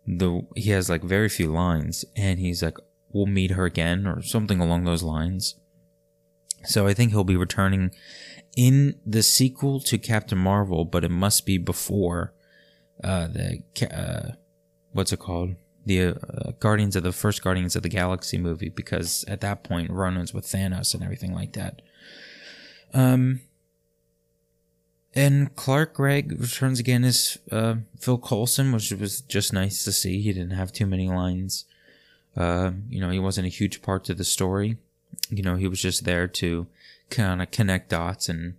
the 0.06 0.46
he 0.54 0.70
has 0.70 0.88
like 0.88 1.02
very 1.02 1.28
few 1.28 1.52
lines, 1.52 2.04
and 2.14 2.38
he's 2.38 2.62
like, 2.62 2.78
"We'll 3.10 3.26
meet 3.26 3.52
her 3.52 3.64
again" 3.64 4.06
or 4.06 4.22
something 4.22 4.60
along 4.60 4.84
those 4.84 5.02
lines. 5.02 5.56
So 6.64 6.86
I 6.86 6.94
think 6.94 7.10
he'll 7.10 7.24
be 7.24 7.36
returning 7.36 7.92
in 8.56 8.98
the 9.04 9.22
sequel 9.22 9.80
to 9.80 9.98
Captain 9.98 10.38
Marvel, 10.38 10.84
but 10.84 11.04
it 11.04 11.10
must 11.10 11.44
be 11.44 11.58
before 11.58 12.32
uh, 13.04 13.28
the 13.28 13.62
uh, 13.92 14.32
what's 14.92 15.12
it 15.12 15.18
called? 15.18 15.54
The 15.84 16.08
uh, 16.08 16.52
Guardians 16.58 16.96
of 16.96 17.04
the 17.04 17.12
first 17.12 17.44
Guardians 17.44 17.76
of 17.76 17.82
the 17.82 17.88
Galaxy 17.88 18.38
movie, 18.38 18.70
because 18.70 19.24
at 19.28 19.42
that 19.42 19.62
point 19.62 19.90
Ronan's 19.90 20.34
with 20.34 20.46
Thanos 20.46 20.94
and 20.94 21.04
everything 21.04 21.32
like 21.32 21.52
that. 21.52 21.82
Um, 22.92 23.42
and 25.14 25.54
Clark 25.54 25.94
Gregg 25.94 26.40
returns 26.40 26.80
again 26.80 27.04
as 27.04 27.38
uh, 27.52 27.76
Phil 27.98 28.18
Coulson, 28.18 28.72
which 28.72 28.90
was 28.92 29.20
just 29.20 29.52
nice 29.52 29.84
to 29.84 29.92
see. 29.92 30.20
He 30.20 30.32
didn't 30.32 30.50
have 30.50 30.72
too 30.72 30.86
many 30.86 31.08
lines. 31.08 31.66
Uh, 32.36 32.72
you 32.88 33.00
know, 33.00 33.10
he 33.10 33.18
wasn't 33.18 33.46
a 33.46 33.50
huge 33.50 33.80
part 33.80 34.04
to 34.04 34.14
the 34.14 34.24
story. 34.24 34.76
You 35.30 35.42
know, 35.42 35.56
he 35.56 35.68
was 35.68 35.80
just 35.80 36.04
there 36.04 36.26
to 36.28 36.66
kind 37.10 37.42
of 37.42 37.50
connect 37.50 37.90
dots 37.90 38.28
and 38.28 38.54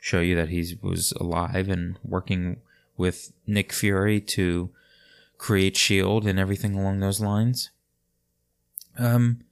show 0.00 0.20
you 0.20 0.34
that 0.34 0.48
he 0.48 0.76
was 0.82 1.12
alive 1.12 1.68
and 1.68 1.98
working 2.04 2.60
with 2.96 3.32
Nick 3.46 3.72
Fury 3.72 4.20
to 4.20 4.70
create 5.38 5.76
Shield 5.76 6.26
and 6.26 6.38
everything 6.38 6.74
along 6.74 7.00
those 7.00 7.20
lines. 7.20 7.70
Um, 8.98 9.42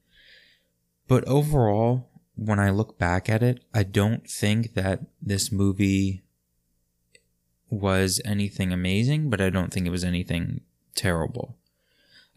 but 1.08 1.24
overall, 1.24 2.08
when 2.36 2.58
I 2.58 2.70
look 2.70 2.98
back 2.98 3.28
at 3.28 3.42
it, 3.42 3.64
I 3.74 3.82
don't 3.82 4.28
think 4.28 4.74
that 4.74 5.00
this 5.20 5.52
movie 5.52 6.22
was 7.68 8.20
anything 8.24 8.72
amazing, 8.72 9.30
but 9.30 9.40
I 9.40 9.50
don't 9.50 9.72
think 9.72 9.86
it 9.86 9.90
was 9.90 10.04
anything 10.04 10.62
terrible. 10.94 11.56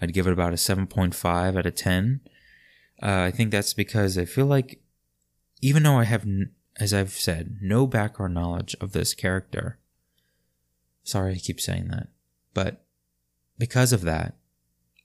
I'd 0.01 0.13
give 0.13 0.27
it 0.27 0.33
about 0.33 0.53
a 0.53 0.57
7.5 0.57 1.57
out 1.57 1.65
of 1.65 1.75
10. 1.75 2.19
Uh, 3.01 3.21
I 3.21 3.31
think 3.31 3.51
that's 3.51 3.73
because 3.73 4.17
I 4.17 4.25
feel 4.25 4.45
like, 4.45 4.82
even 5.63 5.83
though 5.83 5.97
I 5.97 6.03
have, 6.03 6.27
as 6.77 6.93
I've 6.93 7.13
said, 7.13 7.59
no 7.61 7.87
background 7.87 8.33
knowledge 8.33 8.75
of 8.81 8.91
this 8.91 9.13
character, 9.13 9.79
sorry 11.03 11.35
I 11.35 11.37
keep 11.37 11.61
saying 11.61 11.87
that, 11.87 12.09
but 12.53 12.83
because 13.57 13.93
of 13.93 14.01
that, 14.01 14.35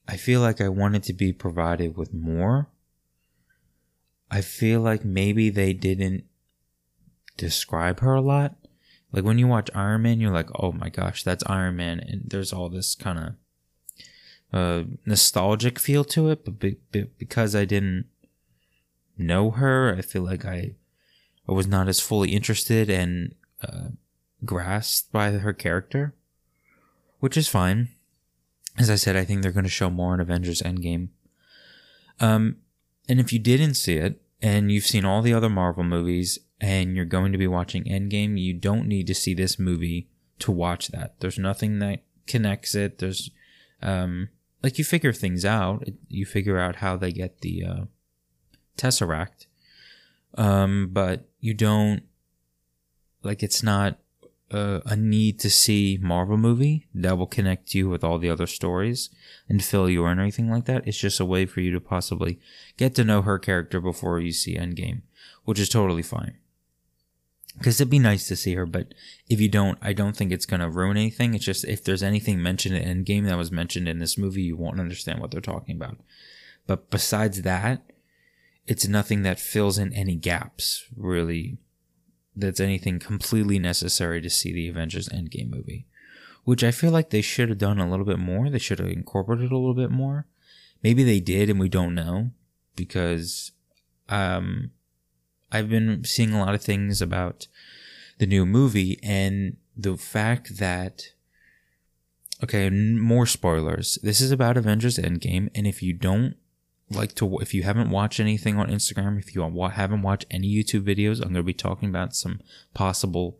I 0.05 0.17
feel 0.17 0.41
like 0.41 0.59
I 0.59 0.67
wanted 0.67 1.03
to 1.03 1.13
be 1.13 1.31
provided 1.31 1.95
with 1.95 2.13
more. 2.13 2.67
I 4.29 4.41
feel 4.41 4.81
like 4.81 5.05
maybe 5.05 5.49
they 5.49 5.71
didn't 5.71 6.25
describe 7.37 8.01
her 8.01 8.13
a 8.13 8.21
lot. 8.21 8.55
Like 9.13 9.23
when 9.23 9.39
you 9.39 9.47
watch 9.47 9.69
Iron 9.73 10.01
Man, 10.01 10.19
you're 10.19 10.33
like, 10.33 10.49
oh 10.61 10.73
my 10.73 10.89
gosh, 10.89 11.23
that's 11.23 11.43
Iron 11.47 11.77
Man. 11.77 12.01
And 12.01 12.23
there's 12.25 12.51
all 12.51 12.67
this 12.67 12.95
kind 12.95 13.19
of 13.19 13.33
uh, 14.51 14.83
nostalgic 15.05 15.79
feel 15.79 16.03
to 16.05 16.29
it. 16.29 16.43
But 16.43 16.59
be- 16.59 16.79
be- 16.91 17.09
because 17.17 17.55
I 17.55 17.63
didn't 17.63 18.07
know 19.19 19.51
her, 19.51 19.95
I 19.95 20.01
feel 20.01 20.23
like 20.23 20.45
I, 20.45 20.75
I 21.47 21.51
was 21.51 21.67
not 21.67 21.87
as 21.87 21.99
fully 21.99 22.33
interested 22.33 22.89
and 22.89 23.35
uh, 23.61 23.89
grasped 24.45 25.11
by 25.11 25.31
her 25.31 25.53
character, 25.53 26.13
which 27.19 27.37
is 27.37 27.47
fine. 27.47 27.89
As 28.77 28.89
I 28.89 28.95
said, 28.95 29.15
I 29.15 29.25
think 29.25 29.41
they're 29.41 29.51
going 29.51 29.63
to 29.63 29.69
show 29.69 29.89
more 29.89 30.13
in 30.13 30.21
Avengers 30.21 30.61
Endgame. 30.61 31.09
Um, 32.19 32.57
and 33.07 33.19
if 33.19 33.33
you 33.33 33.39
didn't 33.39 33.73
see 33.73 33.95
it, 33.95 34.21
and 34.41 34.71
you've 34.71 34.85
seen 34.85 35.03
all 35.03 35.21
the 35.21 35.33
other 35.33 35.49
Marvel 35.49 35.83
movies, 35.83 36.39
and 36.61 36.95
you're 36.95 37.05
going 37.05 37.31
to 37.31 37.37
be 37.37 37.47
watching 37.47 37.83
Endgame, 37.83 38.39
you 38.39 38.53
don't 38.53 38.87
need 38.87 39.07
to 39.07 39.15
see 39.15 39.33
this 39.33 39.59
movie 39.59 40.07
to 40.39 40.51
watch 40.51 40.89
that. 40.89 41.19
There's 41.19 41.37
nothing 41.37 41.79
that 41.79 42.03
connects 42.27 42.75
it. 42.75 42.99
There's, 42.99 43.31
um, 43.81 44.29
like 44.63 44.77
you 44.77 44.85
figure 44.85 45.13
things 45.13 45.43
out. 45.43 45.85
You 46.07 46.25
figure 46.25 46.57
out 46.57 46.77
how 46.77 46.95
they 46.95 47.11
get 47.11 47.41
the 47.41 47.65
uh, 47.65 47.81
Tesseract, 48.79 49.45
um, 50.35 50.89
but 50.91 51.27
you 51.39 51.53
don't 51.53 52.03
like 53.21 53.43
it's 53.43 53.61
not 53.61 53.99
a, 54.51 54.81
a 54.85 54.95
need 54.95 55.39
to 55.39 55.49
see 55.49 55.99
Marvel 56.01 56.37
movie 56.37 56.87
that 56.93 57.17
will 57.17 57.27
connect 57.27 57.75
you 57.75 57.89
with 57.89 58.03
all 58.03 58.17
the 58.17 58.29
other 58.29 58.47
stories 58.47 59.09
and 59.47 59.63
fill 59.63 59.89
you 59.89 60.05
in 60.05 60.17
or 60.17 60.21
anything 60.21 60.49
like 60.49 60.65
that. 60.65 60.87
It's 60.87 60.97
just 60.97 61.19
a 61.19 61.25
way 61.25 61.45
for 61.45 61.61
you 61.61 61.71
to 61.71 61.81
possibly 61.81 62.39
get 62.77 62.95
to 62.95 63.03
know 63.03 63.21
her 63.21 63.37
character 63.37 63.79
before 63.79 64.19
you 64.19 64.31
see 64.31 64.55
Endgame, 64.55 65.01
which 65.43 65.59
is 65.59 65.69
totally 65.69 66.03
fine. 66.03 66.37
Because 67.57 67.81
it'd 67.81 67.91
be 67.91 67.99
nice 67.99 68.27
to 68.27 68.37
see 68.37 68.55
her, 68.55 68.65
but 68.65 68.93
if 69.27 69.41
you 69.41 69.49
don't, 69.49 69.77
I 69.81 69.91
don't 69.91 70.15
think 70.15 70.31
it's 70.31 70.45
going 70.45 70.61
to 70.61 70.69
ruin 70.69 70.95
anything. 70.95 71.33
It's 71.33 71.43
just 71.43 71.65
if 71.65 71.83
there's 71.83 72.03
anything 72.03 72.41
mentioned 72.41 72.75
in 72.75 73.03
Endgame 73.03 73.25
that 73.25 73.37
was 73.37 73.51
mentioned 73.51 73.89
in 73.89 73.99
this 73.99 74.17
movie, 74.17 74.43
you 74.43 74.55
won't 74.55 74.79
understand 74.79 75.19
what 75.19 75.31
they're 75.31 75.41
talking 75.41 75.75
about. 75.75 75.97
But 76.67 76.89
besides 76.89 77.41
that, 77.41 77.81
it's 78.69 78.87
nothing 78.87 79.23
that 79.23 79.39
fills 79.39 79.79
in 79.79 79.91
any 79.93 80.15
gaps, 80.15 80.85
really, 80.95 81.57
that's 82.35 82.59
anything 82.59 82.99
completely 82.99 83.57
necessary 83.57 84.21
to 84.21 84.29
see 84.29 84.53
the 84.53 84.69
Avengers 84.69 85.09
Endgame 85.09 85.49
movie. 85.49 85.87
Which 86.43 86.63
I 86.63 86.69
feel 86.69 86.91
like 86.91 87.09
they 87.09 87.23
should 87.23 87.49
have 87.49 87.57
done 87.57 87.79
a 87.79 87.89
little 87.89 88.05
bit 88.05 88.19
more. 88.19 88.47
They 88.47 88.59
should 88.59 88.77
have 88.77 88.87
incorporated 88.87 89.51
a 89.51 89.57
little 89.57 89.73
bit 89.73 89.89
more. 89.89 90.27
Maybe 90.83 91.03
they 91.03 91.19
did 91.19 91.49
and 91.49 91.59
we 91.59 91.67
don't 91.67 91.95
know 91.95 92.29
because 92.75 93.53
um, 94.07 94.69
I've 95.51 95.69
been 95.69 96.03
seeing 96.03 96.31
a 96.31 96.39
lot 96.39 96.53
of 96.53 96.61
things 96.61 97.01
about 97.01 97.47
the 98.19 98.27
new 98.27 98.45
movie 98.45 98.99
and 99.01 99.57
the 99.75 99.97
fact 99.97 100.59
that 100.59 101.05
okay, 102.43 102.69
more 102.69 103.25
spoilers. 103.25 103.97
This 104.03 104.21
is 104.21 104.31
about 104.31 104.57
Avengers 104.57 104.99
Endgame 104.99 105.49
and 105.55 105.65
if 105.65 105.81
you 105.81 105.91
don't 105.91 106.35
like 106.91 107.15
to 107.15 107.39
if 107.39 107.53
you 107.53 107.63
haven't 107.63 107.91
watched 107.91 108.19
anything 108.19 108.57
on 108.57 108.69
Instagram, 108.69 109.19
if 109.19 109.35
you 109.35 109.41
haven't 109.41 110.01
watched 110.01 110.25
any 110.31 110.47
YouTube 110.47 110.83
videos, 110.83 111.17
I'm 111.17 111.29
going 111.29 111.35
to 111.35 111.43
be 111.43 111.53
talking 111.53 111.89
about 111.89 112.15
some 112.15 112.41
possible 112.73 113.37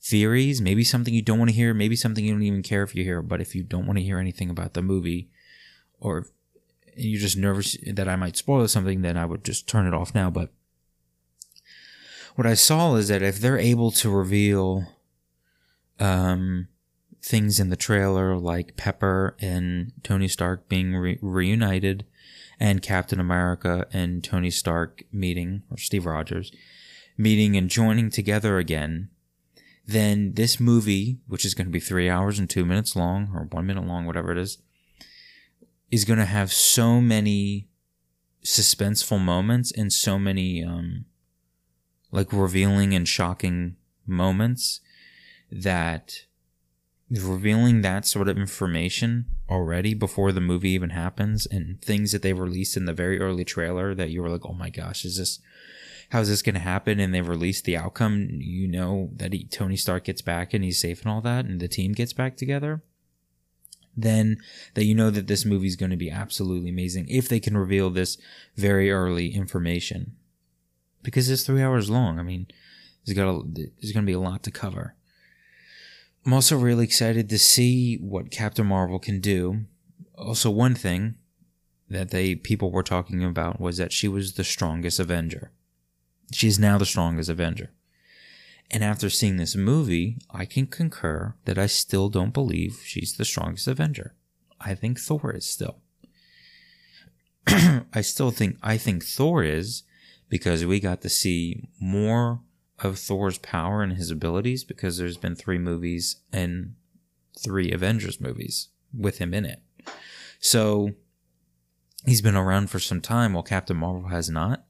theories, 0.00 0.60
maybe 0.60 0.84
something 0.84 1.14
you 1.14 1.22
don't 1.22 1.38
want 1.38 1.50
to 1.50 1.56
hear, 1.56 1.74
maybe 1.74 1.96
something 1.96 2.24
you 2.24 2.32
don't 2.32 2.42
even 2.42 2.62
care 2.62 2.82
if 2.82 2.94
you 2.94 3.04
hear, 3.04 3.22
but 3.22 3.40
if 3.40 3.54
you 3.54 3.62
don't 3.62 3.86
want 3.86 3.98
to 3.98 4.04
hear 4.04 4.18
anything 4.18 4.50
about 4.50 4.74
the 4.74 4.82
movie 4.82 5.28
or 6.00 6.26
you're 6.96 7.20
just 7.20 7.36
nervous 7.36 7.76
that 7.86 8.08
I 8.08 8.16
might 8.16 8.36
spoil 8.36 8.66
something, 8.68 9.02
then 9.02 9.16
I 9.16 9.24
would 9.24 9.44
just 9.44 9.68
turn 9.68 9.86
it 9.86 9.94
off 9.94 10.14
now, 10.14 10.30
but 10.30 10.50
what 12.34 12.46
I 12.46 12.54
saw 12.54 12.94
is 12.94 13.08
that 13.08 13.22
if 13.22 13.40
they're 13.40 13.58
able 13.58 13.90
to 13.92 14.10
reveal 14.10 14.86
um 15.98 16.68
things 17.20 17.58
in 17.58 17.68
the 17.68 17.76
trailer 17.76 18.36
like 18.36 18.76
Pepper 18.76 19.36
and 19.40 19.92
Tony 20.04 20.28
Stark 20.28 20.68
being 20.68 20.94
re- 20.94 21.18
reunited 21.20 22.06
and 22.60 22.82
Captain 22.82 23.20
America 23.20 23.86
and 23.92 24.22
Tony 24.22 24.50
Stark 24.50 25.04
meeting, 25.12 25.62
or 25.70 25.76
Steve 25.76 26.06
Rogers, 26.06 26.50
meeting 27.16 27.56
and 27.56 27.68
joining 27.70 28.10
together 28.10 28.58
again, 28.58 29.10
then 29.86 30.34
this 30.34 30.60
movie, 30.60 31.18
which 31.26 31.44
is 31.44 31.54
going 31.54 31.66
to 31.66 31.72
be 31.72 31.80
three 31.80 32.08
hours 32.08 32.38
and 32.38 32.48
two 32.48 32.64
minutes 32.64 32.94
long, 32.94 33.30
or 33.34 33.48
one 33.50 33.66
minute 33.66 33.86
long, 33.86 34.06
whatever 34.06 34.32
it 34.32 34.38
is, 34.38 34.58
is 35.90 36.04
going 36.04 36.18
to 36.18 36.24
have 36.24 36.52
so 36.52 37.00
many 37.00 37.68
suspenseful 38.44 39.20
moments 39.20 39.72
and 39.72 39.92
so 39.92 40.18
many, 40.18 40.62
um, 40.62 41.06
like 42.10 42.32
revealing 42.32 42.94
and 42.94 43.08
shocking 43.08 43.76
moments 44.06 44.80
that 45.50 46.26
revealing 47.10 47.80
that 47.82 48.06
sort 48.06 48.28
of 48.28 48.36
information 48.36 49.26
already 49.48 49.94
before 49.94 50.30
the 50.30 50.40
movie 50.40 50.70
even 50.70 50.90
happens 50.90 51.46
and 51.46 51.80
things 51.80 52.12
that 52.12 52.22
they 52.22 52.32
released 52.32 52.76
in 52.76 52.84
the 52.84 52.92
very 52.92 53.18
early 53.18 53.44
trailer 53.44 53.94
that 53.94 54.10
you 54.10 54.22
were 54.22 54.28
like, 54.28 54.44
oh 54.44 54.52
my 54.52 54.68
gosh, 54.68 55.04
is 55.04 55.16
this, 55.16 55.40
how's 56.10 56.28
this 56.28 56.42
going 56.42 56.54
to 56.54 56.60
happen? 56.60 57.00
And 57.00 57.14
they 57.14 57.22
released 57.22 57.64
the 57.64 57.76
outcome. 57.76 58.28
You 58.30 58.68
know 58.68 59.10
that 59.16 59.32
he, 59.32 59.44
Tony 59.44 59.76
Stark 59.76 60.04
gets 60.04 60.20
back 60.20 60.52
and 60.52 60.62
he's 60.62 60.80
safe 60.80 61.02
and 61.02 61.10
all 61.10 61.22
that 61.22 61.46
and 61.46 61.60
the 61.60 61.68
team 61.68 61.92
gets 61.92 62.12
back 62.12 62.36
together. 62.36 62.82
Then 63.96 64.36
that 64.74 64.84
you 64.84 64.94
know 64.94 65.10
that 65.10 65.26
this 65.26 65.44
movie 65.44 65.66
is 65.66 65.76
going 65.76 65.90
to 65.90 65.96
be 65.96 66.10
absolutely 66.10 66.70
amazing 66.70 67.08
if 67.08 67.28
they 67.28 67.40
can 67.40 67.56
reveal 67.56 67.90
this 67.90 68.16
very 68.54 68.92
early 68.92 69.34
information 69.34 70.14
because 71.02 71.28
it's 71.30 71.42
three 71.42 71.62
hours 71.62 71.90
long. 71.90 72.18
I 72.18 72.22
mean, 72.22 72.46
got 73.14 73.28
a, 73.28 73.42
there's 73.46 73.92
going 73.92 74.04
to 74.04 74.10
be 74.10 74.12
a 74.12 74.20
lot 74.20 74.42
to 74.44 74.50
cover. 74.50 74.94
I'm 76.24 76.32
also 76.32 76.56
really 76.56 76.84
excited 76.84 77.28
to 77.30 77.38
see 77.38 77.96
what 77.96 78.30
Captain 78.30 78.66
Marvel 78.66 78.98
can 78.98 79.20
do. 79.20 79.64
Also, 80.16 80.50
one 80.50 80.74
thing 80.74 81.14
that 81.88 82.10
they 82.10 82.34
people 82.34 82.70
were 82.70 82.82
talking 82.82 83.24
about 83.24 83.60
was 83.60 83.78
that 83.78 83.92
she 83.92 84.08
was 84.08 84.34
the 84.34 84.44
strongest 84.44 85.00
Avenger. 85.00 85.50
She's 86.32 86.58
now 86.58 86.76
the 86.76 86.84
strongest 86.84 87.30
Avenger. 87.30 87.70
And 88.70 88.84
after 88.84 89.08
seeing 89.08 89.38
this 89.38 89.56
movie, 89.56 90.18
I 90.30 90.44
can 90.44 90.66
concur 90.66 91.34
that 91.46 91.56
I 91.56 91.66
still 91.66 92.10
don't 92.10 92.34
believe 92.34 92.82
she's 92.84 93.16
the 93.16 93.24
strongest 93.24 93.66
Avenger. 93.66 94.14
I 94.60 94.74
think 94.74 94.98
Thor 94.98 95.32
is 95.32 95.46
still. 95.46 95.78
I 97.46 98.02
still 98.02 98.30
think 98.30 98.58
I 98.62 98.76
think 98.76 99.04
Thor 99.04 99.42
is 99.42 99.84
because 100.28 100.66
we 100.66 100.80
got 100.80 101.00
to 101.02 101.08
see 101.08 101.68
more 101.80 102.40
of 102.80 102.98
Thor's 102.98 103.38
power 103.38 103.82
and 103.82 103.94
his 103.94 104.10
abilities 104.10 104.64
because 104.64 104.98
there's 104.98 105.16
been 105.16 105.34
three 105.34 105.58
movies 105.58 106.16
and 106.32 106.74
three 107.38 107.72
Avengers 107.72 108.20
movies 108.20 108.68
with 108.96 109.18
him 109.18 109.34
in 109.34 109.44
it. 109.44 109.62
So 110.40 110.92
he's 112.04 112.22
been 112.22 112.36
around 112.36 112.70
for 112.70 112.78
some 112.78 113.00
time 113.00 113.32
while 113.32 113.42
Captain 113.42 113.76
Marvel 113.76 114.08
has 114.08 114.30
not. 114.30 114.64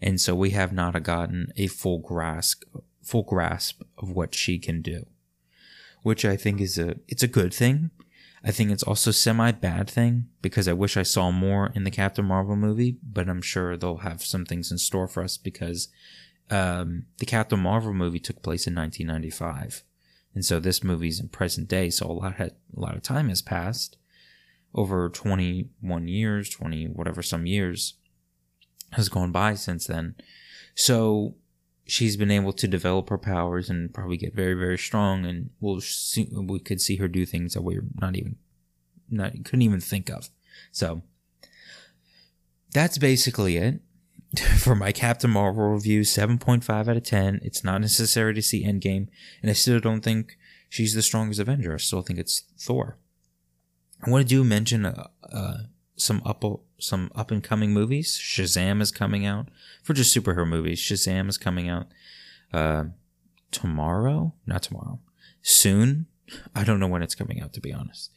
And 0.00 0.20
so 0.20 0.34
we 0.34 0.50
have 0.50 0.72
not 0.72 1.00
gotten 1.02 1.52
a 1.56 1.66
full 1.66 1.98
grasp 1.98 2.64
full 3.02 3.22
grasp 3.22 3.82
of 3.98 4.10
what 4.10 4.34
she 4.34 4.58
can 4.58 4.82
do. 4.82 5.06
Which 6.02 6.24
I 6.24 6.36
think 6.36 6.60
is 6.60 6.78
a 6.78 6.96
it's 7.08 7.22
a 7.22 7.28
good 7.28 7.52
thing. 7.52 7.90
I 8.42 8.50
think 8.52 8.70
it's 8.70 8.82
also 8.82 9.10
semi 9.10 9.52
bad 9.52 9.90
thing 9.90 10.28
because 10.40 10.66
I 10.66 10.72
wish 10.72 10.96
I 10.96 11.02
saw 11.02 11.30
more 11.30 11.70
in 11.74 11.84
the 11.84 11.90
Captain 11.90 12.24
Marvel 12.24 12.56
movie, 12.56 12.96
but 13.02 13.28
I'm 13.28 13.42
sure 13.42 13.76
they'll 13.76 13.98
have 13.98 14.22
some 14.22 14.46
things 14.46 14.72
in 14.72 14.78
store 14.78 15.06
for 15.06 15.22
us 15.22 15.36
because 15.36 15.88
um, 16.50 17.06
the 17.18 17.26
Captain 17.26 17.60
Marvel 17.60 17.92
movie 17.92 18.18
took 18.18 18.42
place 18.42 18.66
in 18.66 18.74
1995, 18.74 19.84
and 20.34 20.44
so 20.44 20.60
this 20.60 20.84
movie's 20.84 21.20
in 21.20 21.28
present 21.28 21.68
day. 21.68 21.90
So 21.90 22.06
a 22.06 22.12
lot 22.12 22.34
had, 22.34 22.54
a 22.76 22.80
lot 22.80 22.96
of 22.96 23.02
time 23.02 23.28
has 23.28 23.42
passed 23.42 23.96
over 24.74 25.08
21 25.08 26.08
years, 26.08 26.50
20 26.50 26.86
whatever 26.88 27.22
some 27.22 27.46
years 27.46 27.94
has 28.92 29.08
gone 29.08 29.32
by 29.32 29.54
since 29.54 29.86
then. 29.86 30.14
So 30.74 31.34
she's 31.86 32.16
been 32.16 32.30
able 32.30 32.52
to 32.52 32.68
develop 32.68 33.10
her 33.10 33.18
powers 33.18 33.68
and 33.68 33.92
probably 33.92 34.16
get 34.16 34.34
very 34.34 34.54
very 34.54 34.78
strong, 34.78 35.24
and 35.24 35.50
we'll 35.60 35.80
see, 35.80 36.28
we 36.32 36.58
could 36.60 36.80
see 36.80 36.96
her 36.96 37.08
do 37.08 37.26
things 37.26 37.54
that 37.54 37.62
we're 37.62 37.84
not 38.00 38.16
even 38.16 38.36
not 39.10 39.32
couldn't 39.44 39.62
even 39.62 39.80
think 39.80 40.08
of. 40.08 40.30
So 40.72 41.02
that's 42.72 42.98
basically 42.98 43.56
it. 43.56 43.80
for 44.58 44.74
my 44.74 44.92
Captain 44.92 45.30
Marvel 45.30 45.70
review, 45.70 46.02
7.5 46.02 46.88
out 46.88 46.96
of 46.96 47.02
10. 47.02 47.40
It's 47.42 47.64
not 47.64 47.80
necessary 47.80 48.34
to 48.34 48.42
see 48.42 48.64
Endgame, 48.64 49.08
and 49.42 49.50
I 49.50 49.54
still 49.54 49.80
don't 49.80 50.02
think 50.02 50.36
she's 50.68 50.94
the 50.94 51.02
strongest 51.02 51.40
Avenger. 51.40 51.74
I 51.74 51.78
still 51.78 52.02
think 52.02 52.18
it's 52.18 52.44
Thor. 52.58 52.96
I 54.04 54.10
want 54.10 54.26
to 54.26 54.28
do 54.28 54.44
mention 54.44 54.86
uh, 54.86 55.08
uh, 55.30 55.58
some 55.96 56.22
up 56.24 56.44
some 56.78 57.10
up 57.14 57.30
and 57.30 57.42
coming 57.42 57.72
movies. 57.72 58.18
Shazam 58.18 58.80
is 58.80 58.90
coming 58.90 59.26
out 59.26 59.48
for 59.82 59.92
just 59.92 60.16
superhero 60.16 60.48
movies. 60.48 60.80
Shazam 60.80 61.28
is 61.28 61.36
coming 61.36 61.68
out 61.68 61.88
uh, 62.52 62.84
tomorrow, 63.50 64.32
not 64.46 64.62
tomorrow, 64.62 65.00
soon. 65.42 66.06
I 66.54 66.64
don't 66.64 66.80
know 66.80 66.86
when 66.86 67.02
it's 67.02 67.16
coming 67.16 67.42
out 67.42 67.52
to 67.54 67.60
be 67.60 67.72
honest. 67.72 68.10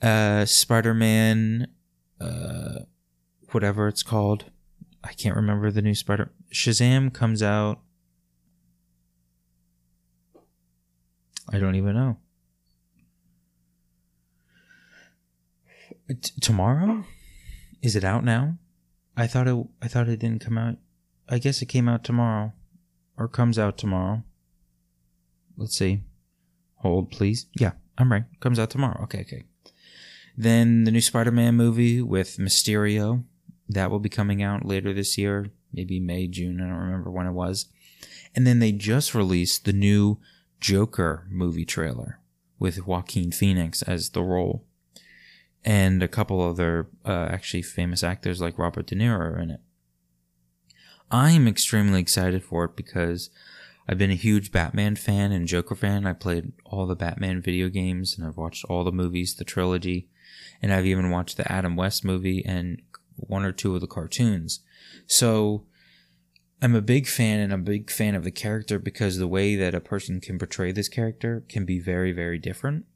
Uh, 0.00 0.46
Spider 0.46 0.94
Man, 0.94 1.66
uh, 2.20 2.80
whatever 3.50 3.88
it's 3.88 4.02
called, 4.02 4.46
I 5.04 5.12
can't 5.12 5.36
remember 5.36 5.70
the 5.70 5.82
new 5.82 5.94
Spider. 5.94 6.30
Shazam 6.52 7.12
comes 7.12 7.42
out. 7.42 7.80
I 11.52 11.58
don't 11.58 11.74
even 11.74 11.94
know. 11.94 12.18
T- 16.08 16.32
tomorrow? 16.40 17.04
Is 17.82 17.96
it 17.96 18.04
out 18.04 18.24
now? 18.24 18.58
I 19.16 19.26
thought 19.26 19.48
it. 19.48 19.66
I 19.80 19.88
thought 19.88 20.08
it 20.08 20.20
didn't 20.20 20.44
come 20.44 20.56
out. 20.56 20.76
I 21.28 21.38
guess 21.38 21.62
it 21.62 21.66
came 21.66 21.88
out 21.88 22.04
tomorrow, 22.04 22.52
or 23.16 23.28
comes 23.28 23.58
out 23.58 23.76
tomorrow. 23.76 24.22
Let's 25.56 25.76
see. 25.76 26.02
Hold, 26.76 27.10
please. 27.10 27.46
Yeah, 27.58 27.72
I'm 27.98 28.10
right. 28.12 28.24
Comes 28.40 28.58
out 28.58 28.70
tomorrow. 28.70 29.02
Okay, 29.04 29.20
okay. 29.20 29.44
Then 30.36 30.84
the 30.84 30.90
new 30.90 31.00
Spider-Man 31.00 31.54
movie 31.54 32.00
with 32.00 32.38
Mysterio 32.38 33.24
that 33.74 33.90
will 33.90 33.98
be 33.98 34.08
coming 34.08 34.42
out 34.42 34.64
later 34.64 34.92
this 34.92 35.16
year, 35.18 35.50
maybe 35.72 36.00
May, 36.00 36.26
June. 36.26 36.60
I 36.60 36.68
don't 36.68 36.76
remember 36.76 37.10
when 37.10 37.26
it 37.26 37.32
was. 37.32 37.66
And 38.34 38.46
then 38.46 38.58
they 38.58 38.72
just 38.72 39.14
released 39.14 39.64
the 39.64 39.72
new 39.72 40.18
Joker 40.60 41.26
movie 41.30 41.64
trailer 41.64 42.20
with 42.58 42.86
Joaquin 42.86 43.32
Phoenix 43.32 43.82
as 43.82 44.10
the 44.10 44.22
role. 44.22 44.64
And 45.64 46.02
a 46.02 46.08
couple 46.08 46.40
other 46.40 46.88
uh, 47.04 47.28
actually 47.30 47.62
famous 47.62 48.02
actors 48.02 48.40
like 48.40 48.58
Robert 48.58 48.86
De 48.86 48.94
Niro 48.94 49.18
are 49.18 49.38
in 49.38 49.50
it. 49.50 49.60
I'm 51.10 51.46
extremely 51.46 52.00
excited 52.00 52.42
for 52.42 52.64
it 52.64 52.74
because 52.74 53.30
I've 53.86 53.98
been 53.98 54.10
a 54.10 54.14
huge 54.14 54.50
Batman 54.50 54.96
fan 54.96 55.32
and 55.32 55.46
Joker 55.46 55.74
fan. 55.74 56.06
I 56.06 56.14
played 56.14 56.52
all 56.64 56.86
the 56.86 56.96
Batman 56.96 57.42
video 57.42 57.68
games 57.68 58.16
and 58.16 58.26
I've 58.26 58.36
watched 58.36 58.64
all 58.64 58.84
the 58.84 58.92
movies, 58.92 59.34
the 59.34 59.44
trilogy, 59.44 60.08
and 60.62 60.72
I've 60.72 60.86
even 60.86 61.10
watched 61.10 61.36
the 61.36 61.50
Adam 61.50 61.76
West 61.76 62.04
movie 62.04 62.44
and 62.44 62.80
one 63.16 63.44
or 63.44 63.52
two 63.52 63.74
of 63.74 63.80
the 63.80 63.86
cartoons. 63.86 64.60
So 65.06 65.66
I'm 66.60 66.74
a 66.74 66.80
big 66.80 67.06
fan 67.06 67.40
and 67.40 67.52
I'm 67.52 67.60
a 67.60 67.64
big 67.64 67.90
fan 67.90 68.14
of 68.14 68.24
the 68.24 68.30
character 68.30 68.78
because 68.78 69.18
the 69.18 69.28
way 69.28 69.56
that 69.56 69.74
a 69.74 69.80
person 69.80 70.20
can 70.20 70.38
portray 70.38 70.72
this 70.72 70.88
character 70.88 71.44
can 71.48 71.64
be 71.64 71.78
very, 71.78 72.12
very 72.12 72.38
different. 72.38 72.86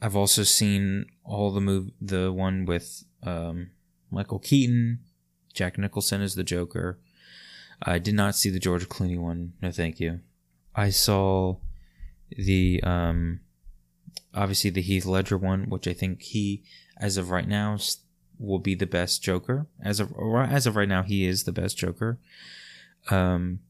I've 0.00 0.16
also 0.16 0.42
seen 0.42 1.06
all 1.24 1.50
the 1.50 1.60
move 1.60 1.90
the 2.00 2.32
one 2.32 2.64
with 2.64 3.04
um, 3.22 3.70
Michael 4.10 4.38
Keaton, 4.38 5.00
Jack 5.52 5.78
Nicholson 5.78 6.20
as 6.20 6.34
the 6.34 6.44
Joker. 6.44 6.98
I 7.82 7.98
did 7.98 8.14
not 8.14 8.34
see 8.34 8.50
the 8.50 8.58
George 8.58 8.88
Clooney 8.88 9.18
one. 9.18 9.54
No, 9.60 9.70
thank 9.70 10.00
you. 10.00 10.20
I 10.74 10.90
saw 10.90 11.56
the 12.30 12.82
um, 12.82 13.40
obviously 14.34 14.70
the 14.70 14.82
Heath 14.82 15.06
Ledger 15.06 15.38
one, 15.38 15.68
which 15.68 15.86
I 15.86 15.92
think 15.92 16.22
he, 16.22 16.64
as 16.98 17.16
of 17.16 17.30
right 17.30 17.46
now, 17.46 17.76
will 18.44 18.58
be 18.58 18.74
the 18.74 18.86
best 18.86 19.22
Joker 19.22 19.66
as 19.82 20.00
of 20.00 20.12
as 20.36 20.66
of 20.66 20.76
right 20.76 20.88
now. 20.88 21.02
He 21.02 21.26
is 21.26 21.44
the 21.44 21.52
best 21.52 21.76
Joker. 21.76 22.18
Um, 23.10 23.60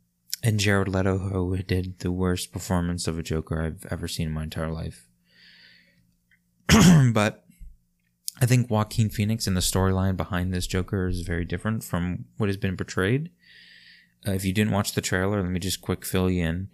and 0.43 0.61
Jared 0.61 0.89
Leto, 0.89 1.19
who 1.19 1.57
did 1.63 2.01
the 2.01 2.13
worst 2.13 2.53
performance 2.53 3.07
of 3.09 3.19
a 3.19 3.23
Joker 3.23 3.63
I've 3.63 3.87
ever 3.91 4.07
seen 4.07 4.29
in 4.29 4.35
my 4.35 4.43
entire 4.43 4.71
life. 4.71 5.09
but 7.13 7.45
I 8.41 8.47
think 8.47 8.71
Joaquin 8.71 9.09
Phoenix 9.09 9.47
and 9.47 9.57
the 9.57 9.63
storyline 9.63 10.17
behind 10.17 10.53
this 10.53 10.67
Joker 10.67 11.09
is 11.09 11.23
very 11.23 11.45
different 11.45 11.83
from 11.83 12.27
what 12.37 12.49
has 12.49 12.57
been 12.57 12.77
portrayed. 12.77 13.31
Uh, 14.27 14.33
if 14.33 14.45
you 14.45 14.53
didn't 14.53 14.73
watch 14.73 14.93
the 14.93 15.01
trailer, 15.01 15.41
let 15.43 15.51
me 15.51 15.61
just 15.61 15.81
quick 15.81 16.05
fill 16.05 16.31
you 16.31 16.45
in. 16.45 16.69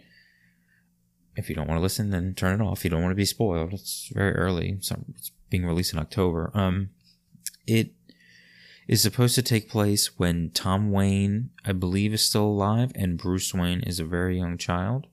If 1.37 1.49
you 1.49 1.55
don't 1.55 1.69
want 1.69 1.79
to 1.79 1.83
listen, 1.83 2.11
then 2.11 2.35
turn 2.35 2.61
it 2.61 2.65
off. 2.65 2.83
You 2.83 2.91
don't 2.91 3.03
want 3.03 3.13
to 3.13 3.17
be 3.17 3.25
spoiled. 3.25 3.73
It's 3.73 4.11
very 4.13 4.35
early. 4.35 4.79
So 4.81 5.05
it's 5.11 5.31
being 5.49 5.67
released 5.67 5.93
in 5.93 5.99
October. 5.99 6.51
Um, 6.55 6.91
it 7.71 7.93
is 8.89 9.01
supposed 9.01 9.37
to 9.37 9.43
take 9.43 9.69
place 9.69 10.19
when 10.19 10.51
Tom 10.51 10.91
Wayne, 10.91 11.51
I 11.65 11.73
believe, 11.73 12.13
is 12.13 12.23
still 12.23 12.47
alive 12.47 12.91
and 12.97 13.17
Bruce 13.17 13.55
Wayne 13.55 13.81
is 13.81 14.01
a 14.01 14.05
very 14.05 14.37
young 14.37 14.59
child. 14.59 15.07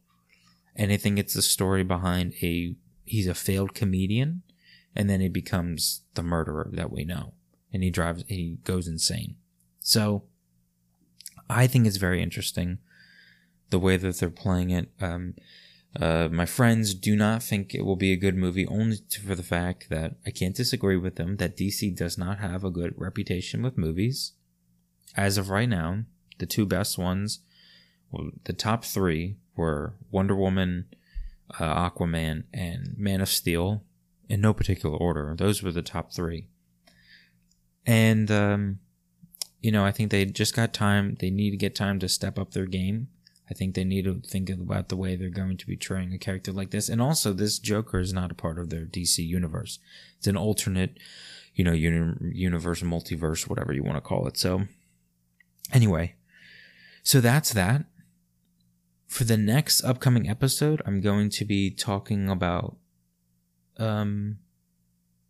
And 0.75 0.91
I 0.91 0.97
think 0.97 1.19
it's 1.19 1.35
the 1.35 1.41
story 1.41 1.83
behind 1.83 2.33
a 2.41 2.75
he's 3.05 3.27
a 3.27 3.33
failed 3.33 3.73
comedian 3.73 4.41
and 4.95 5.09
then 5.09 5.21
he 5.21 5.29
becomes 5.29 6.01
the 6.15 6.23
murderer 6.23 6.69
that 6.73 6.91
we 6.91 7.05
know. 7.05 7.33
And 7.71 7.83
he 7.83 7.91
drives 7.91 8.23
he 8.27 8.57
goes 8.63 8.87
insane. 8.87 9.35
So 9.79 10.23
I 11.49 11.67
think 11.67 11.85
it's 11.85 11.97
very 11.97 12.21
interesting 12.21 12.79
the 13.69 13.79
way 13.79 13.97
that 13.97 14.17
they're 14.17 14.29
playing 14.29 14.71
it. 14.71 14.89
Um, 14.99 15.35
uh, 15.95 16.27
my 16.31 16.45
friends 16.45 16.93
do 16.93 17.15
not 17.15 17.41
think 17.41 17.73
it 17.73 17.85
will 17.85 17.95
be 17.95 18.11
a 18.11 18.17
good 18.17 18.35
movie 18.35 18.67
only 18.67 18.97
for 19.25 19.35
the 19.35 19.43
fact 19.43 19.89
that 19.89 20.15
I 20.25 20.31
can't 20.31 20.55
disagree 20.55 20.97
with 20.97 21.15
them 21.15 21.37
that 21.37 21.57
DC 21.57 21.95
does 21.95 22.17
not 22.17 22.39
have 22.39 22.63
a 22.63 22.69
good 22.69 22.93
reputation 22.97 23.63
with 23.63 23.77
movies. 23.77 24.33
As 25.15 25.37
of 25.37 25.49
right 25.49 25.69
now, 25.69 26.03
the 26.37 26.45
two 26.45 26.65
best 26.65 26.97
ones, 26.97 27.39
well, 28.11 28.29
the 28.43 28.53
top 28.53 28.85
three 28.85 29.37
were 29.55 29.95
Wonder 30.11 30.35
Woman, 30.35 30.85
uh, 31.59 31.89
Aquaman, 31.89 32.43
and 32.53 32.95
Man 32.97 33.21
of 33.21 33.29
Steel, 33.29 33.83
in 34.29 34.41
no 34.41 34.53
particular 34.53 34.95
order. 34.95 35.33
Those 35.35 35.63
were 35.63 35.71
the 35.71 35.81
top 35.81 36.13
three. 36.13 36.47
And, 37.85 38.29
um, 38.29 38.79
you 39.61 39.71
know, 39.71 39.83
I 39.83 39.91
think 39.91 40.11
they 40.11 40.25
just 40.25 40.55
got 40.55 40.73
time. 40.73 41.15
They 41.19 41.31
need 41.31 41.51
to 41.51 41.57
get 41.57 41.73
time 41.73 41.97
to 41.99 42.09
step 42.09 42.37
up 42.37 42.51
their 42.51 42.65
game 42.65 43.07
I 43.49 43.53
think 43.53 43.75
they 43.75 43.83
need 43.85 44.05
to 44.05 44.21
think 44.21 44.49
about 44.49 44.89
the 44.89 44.97
way 44.97 45.15
they're 45.15 45.29
going 45.29 45.57
to 45.57 45.67
be 45.67 45.75
portraying 45.77 46.13
a 46.13 46.17
character 46.17 46.51
like 46.51 46.71
this. 46.71 46.89
And 46.89 47.01
also, 47.01 47.33
this 47.33 47.59
Joker 47.59 47.99
is 47.99 48.13
not 48.13 48.31
a 48.31 48.35
part 48.35 48.59
of 48.59 48.69
their 48.69 48.85
DC 48.85 49.19
universe. 49.25 49.79
It's 50.17 50.27
an 50.27 50.35
alternate, 50.37 50.97
you 51.55 51.63
know, 51.63 51.71
uni- 51.71 52.15
universe, 52.33 52.81
multiverse, 52.81 53.47
whatever 53.49 53.71
you 53.73 53.83
want 53.83 53.95
to 53.97 54.01
call 54.01 54.27
it. 54.27 54.37
So, 54.37 54.63
anyway, 55.73 56.15
so 57.03 57.21
that's 57.21 57.53
that. 57.53 57.85
for 59.07 59.23
the 59.23 59.37
next 59.37 59.83
upcoming 59.83 60.29
episode, 60.29 60.81
I'm 60.85 61.01
going 61.01 61.29
to 61.29 61.45
be 61.45 61.71
talking 61.71 62.29
about 62.29 62.75
um 63.77 64.39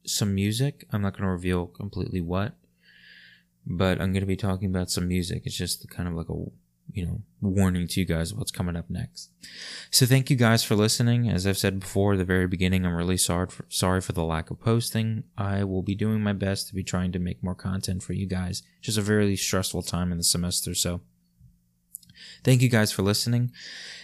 some 0.06 0.34
music. 0.34 0.86
I'm 0.92 1.02
not 1.02 1.14
going 1.14 1.24
to 1.26 1.30
reveal 1.32 1.68
completely 1.68 2.22
what, 2.22 2.54
but 3.66 4.00
I'm 4.02 4.14
going 4.14 4.22
to 4.22 4.26
be 4.26 4.38
talking 4.38 4.70
about 4.70 4.90
some 4.90 5.08
music. 5.08 5.44
It's 5.46 5.58
just 5.58 5.88
kind 5.90 6.08
of 6.08 6.16
like 6.16 6.30
a 6.30 6.46
you 6.91 7.06
know 7.06 7.21
warning 7.41 7.88
to 7.88 8.00
you 8.00 8.06
guys 8.06 8.34
what's 8.34 8.52
coming 8.52 8.76
up 8.76 8.89
next. 8.89 9.32
So 9.91 10.06
thank 10.06 10.30
you 10.30 10.36
guys 10.36 10.63
for 10.63 10.76
listening. 10.76 11.30
As 11.30 11.45
I've 11.45 11.58
said 11.58 11.80
before, 11.80 12.13
at 12.13 12.19
the 12.19 12.26
very 12.26 12.47
beginning, 12.47 12.86
I'm 12.86 12.95
really 12.95 13.17
sorry 13.17 13.47
for, 13.47 13.65
sorry 13.69 14.02
for 14.02 14.13
the 14.13 14.23
lack 14.23 14.50
of 14.50 14.60
posting. 14.60 15.23
I 15.38 15.63
will 15.63 15.84
be 15.84 15.95
doing 15.95 16.21
my 16.21 16.34
best 16.34 16.67
to 16.69 16.76
be 16.76 16.84
trying 16.84 17.12
to 17.12 17.19
make 17.19 17.43
more 17.43 17.56
content 17.56 18.04
for 18.04 18.13
you 18.13 18.26
guys. 18.26 18.63
Just 18.82 18.97
a 18.97 19.02
very 19.02 19.36
stressful 19.36 19.84
time 19.84 20.12
in 20.12 20.17
the 20.17 20.23
semester, 20.23 20.73
so 20.73 21.02
Thank 22.43 22.62
you 22.62 22.69
guys 22.69 22.91
for 22.91 23.02
listening. 23.02 23.52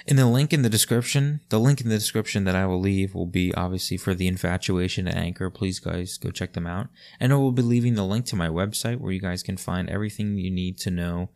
In 0.05 0.17
the 0.17 0.25
link 0.25 0.51
in 0.51 0.61
the 0.63 0.69
description, 0.69 1.39
the 1.49 1.59
link 1.59 1.79
in 1.81 1.89
the 1.89 1.97
description 1.97 2.43
that 2.43 2.55
I 2.55 2.65
will 2.65 2.79
leave 2.79 3.15
will 3.15 3.25
be 3.25 3.53
obviously 3.53 3.97
for 3.97 4.13
the 4.13 4.27
infatuation 4.27 5.07
and 5.07 5.17
anchor. 5.17 5.49
Please 5.49 5.79
guys 5.79 6.17
go 6.17 6.29
check 6.29 6.53
them 6.53 6.67
out. 6.67 6.87
And 7.19 7.31
I 7.31 7.37
will 7.37 7.51
be 7.51 7.61
leaving 7.61 7.95
the 7.95 8.05
link 8.05 8.25
to 8.27 8.35
my 8.35 8.49
website 8.49 8.99
where 8.99 9.11
you 9.11 9.21
guys 9.21 9.43
can 9.43 9.57
find 9.57 9.89
everything 9.89 10.37
you 10.37 10.51
need 10.51 10.77
to 10.79 10.91
know 10.91 11.29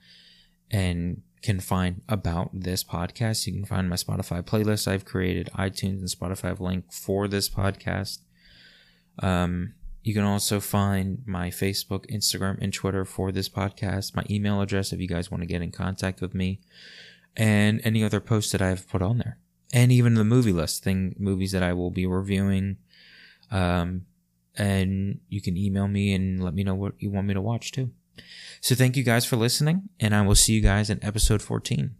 and 0.69 1.21
can 1.41 1.59
find 1.59 2.01
about 2.09 2.49
this 2.53 2.83
podcast. 2.83 3.45
You 3.47 3.53
can 3.53 3.65
find 3.65 3.89
my 3.89 3.95
Spotify 3.95 4.41
playlist 4.41 4.87
I've 4.87 5.05
created, 5.05 5.49
iTunes 5.55 5.99
and 5.99 6.09
Spotify 6.09 6.49
have 6.49 6.61
link 6.61 6.91
for 6.91 7.27
this 7.27 7.49
podcast. 7.49 8.19
Um, 9.19 9.73
you 10.03 10.13
can 10.13 10.23
also 10.23 10.59
find 10.59 11.21
my 11.25 11.49
Facebook, 11.49 12.09
Instagram, 12.09 12.57
and 12.61 12.73
Twitter 12.73 13.03
for 13.03 13.31
this 13.31 13.49
podcast, 13.49 14.15
my 14.15 14.23
email 14.29 14.61
address 14.61 14.93
if 14.93 15.01
you 15.01 15.07
guys 15.07 15.29
want 15.29 15.41
to 15.41 15.47
get 15.47 15.61
in 15.61 15.71
contact 15.71 16.21
with 16.21 16.33
me, 16.33 16.61
and 17.35 17.81
any 17.83 18.03
other 18.03 18.19
posts 18.19 18.51
that 18.51 18.61
I've 18.61 18.87
put 18.87 19.01
on 19.01 19.17
there. 19.17 19.37
And 19.73 19.91
even 19.91 20.13
the 20.13 20.23
movie 20.23 20.53
list, 20.53 20.83
thing 20.83 21.13
movies 21.19 21.51
that 21.51 21.61
I 21.63 21.73
will 21.73 21.91
be 21.91 22.05
reviewing. 22.05 22.77
Um, 23.51 24.05
and 24.55 25.19
you 25.29 25.41
can 25.41 25.57
email 25.57 25.87
me 25.87 26.13
and 26.13 26.41
let 26.43 26.53
me 26.53 26.63
know 26.63 26.75
what 26.75 26.93
you 26.99 27.11
want 27.11 27.27
me 27.27 27.33
to 27.33 27.41
watch 27.41 27.71
too. 27.71 27.91
So 28.61 28.75
thank 28.75 28.97
you 28.97 29.03
guys 29.03 29.25
for 29.25 29.35
listening, 29.35 29.89
and 29.99 30.15
I 30.15 30.21
will 30.21 30.35
see 30.35 30.53
you 30.53 30.61
guys 30.61 30.89
in 30.89 31.03
episode 31.03 31.41
14. 31.41 31.95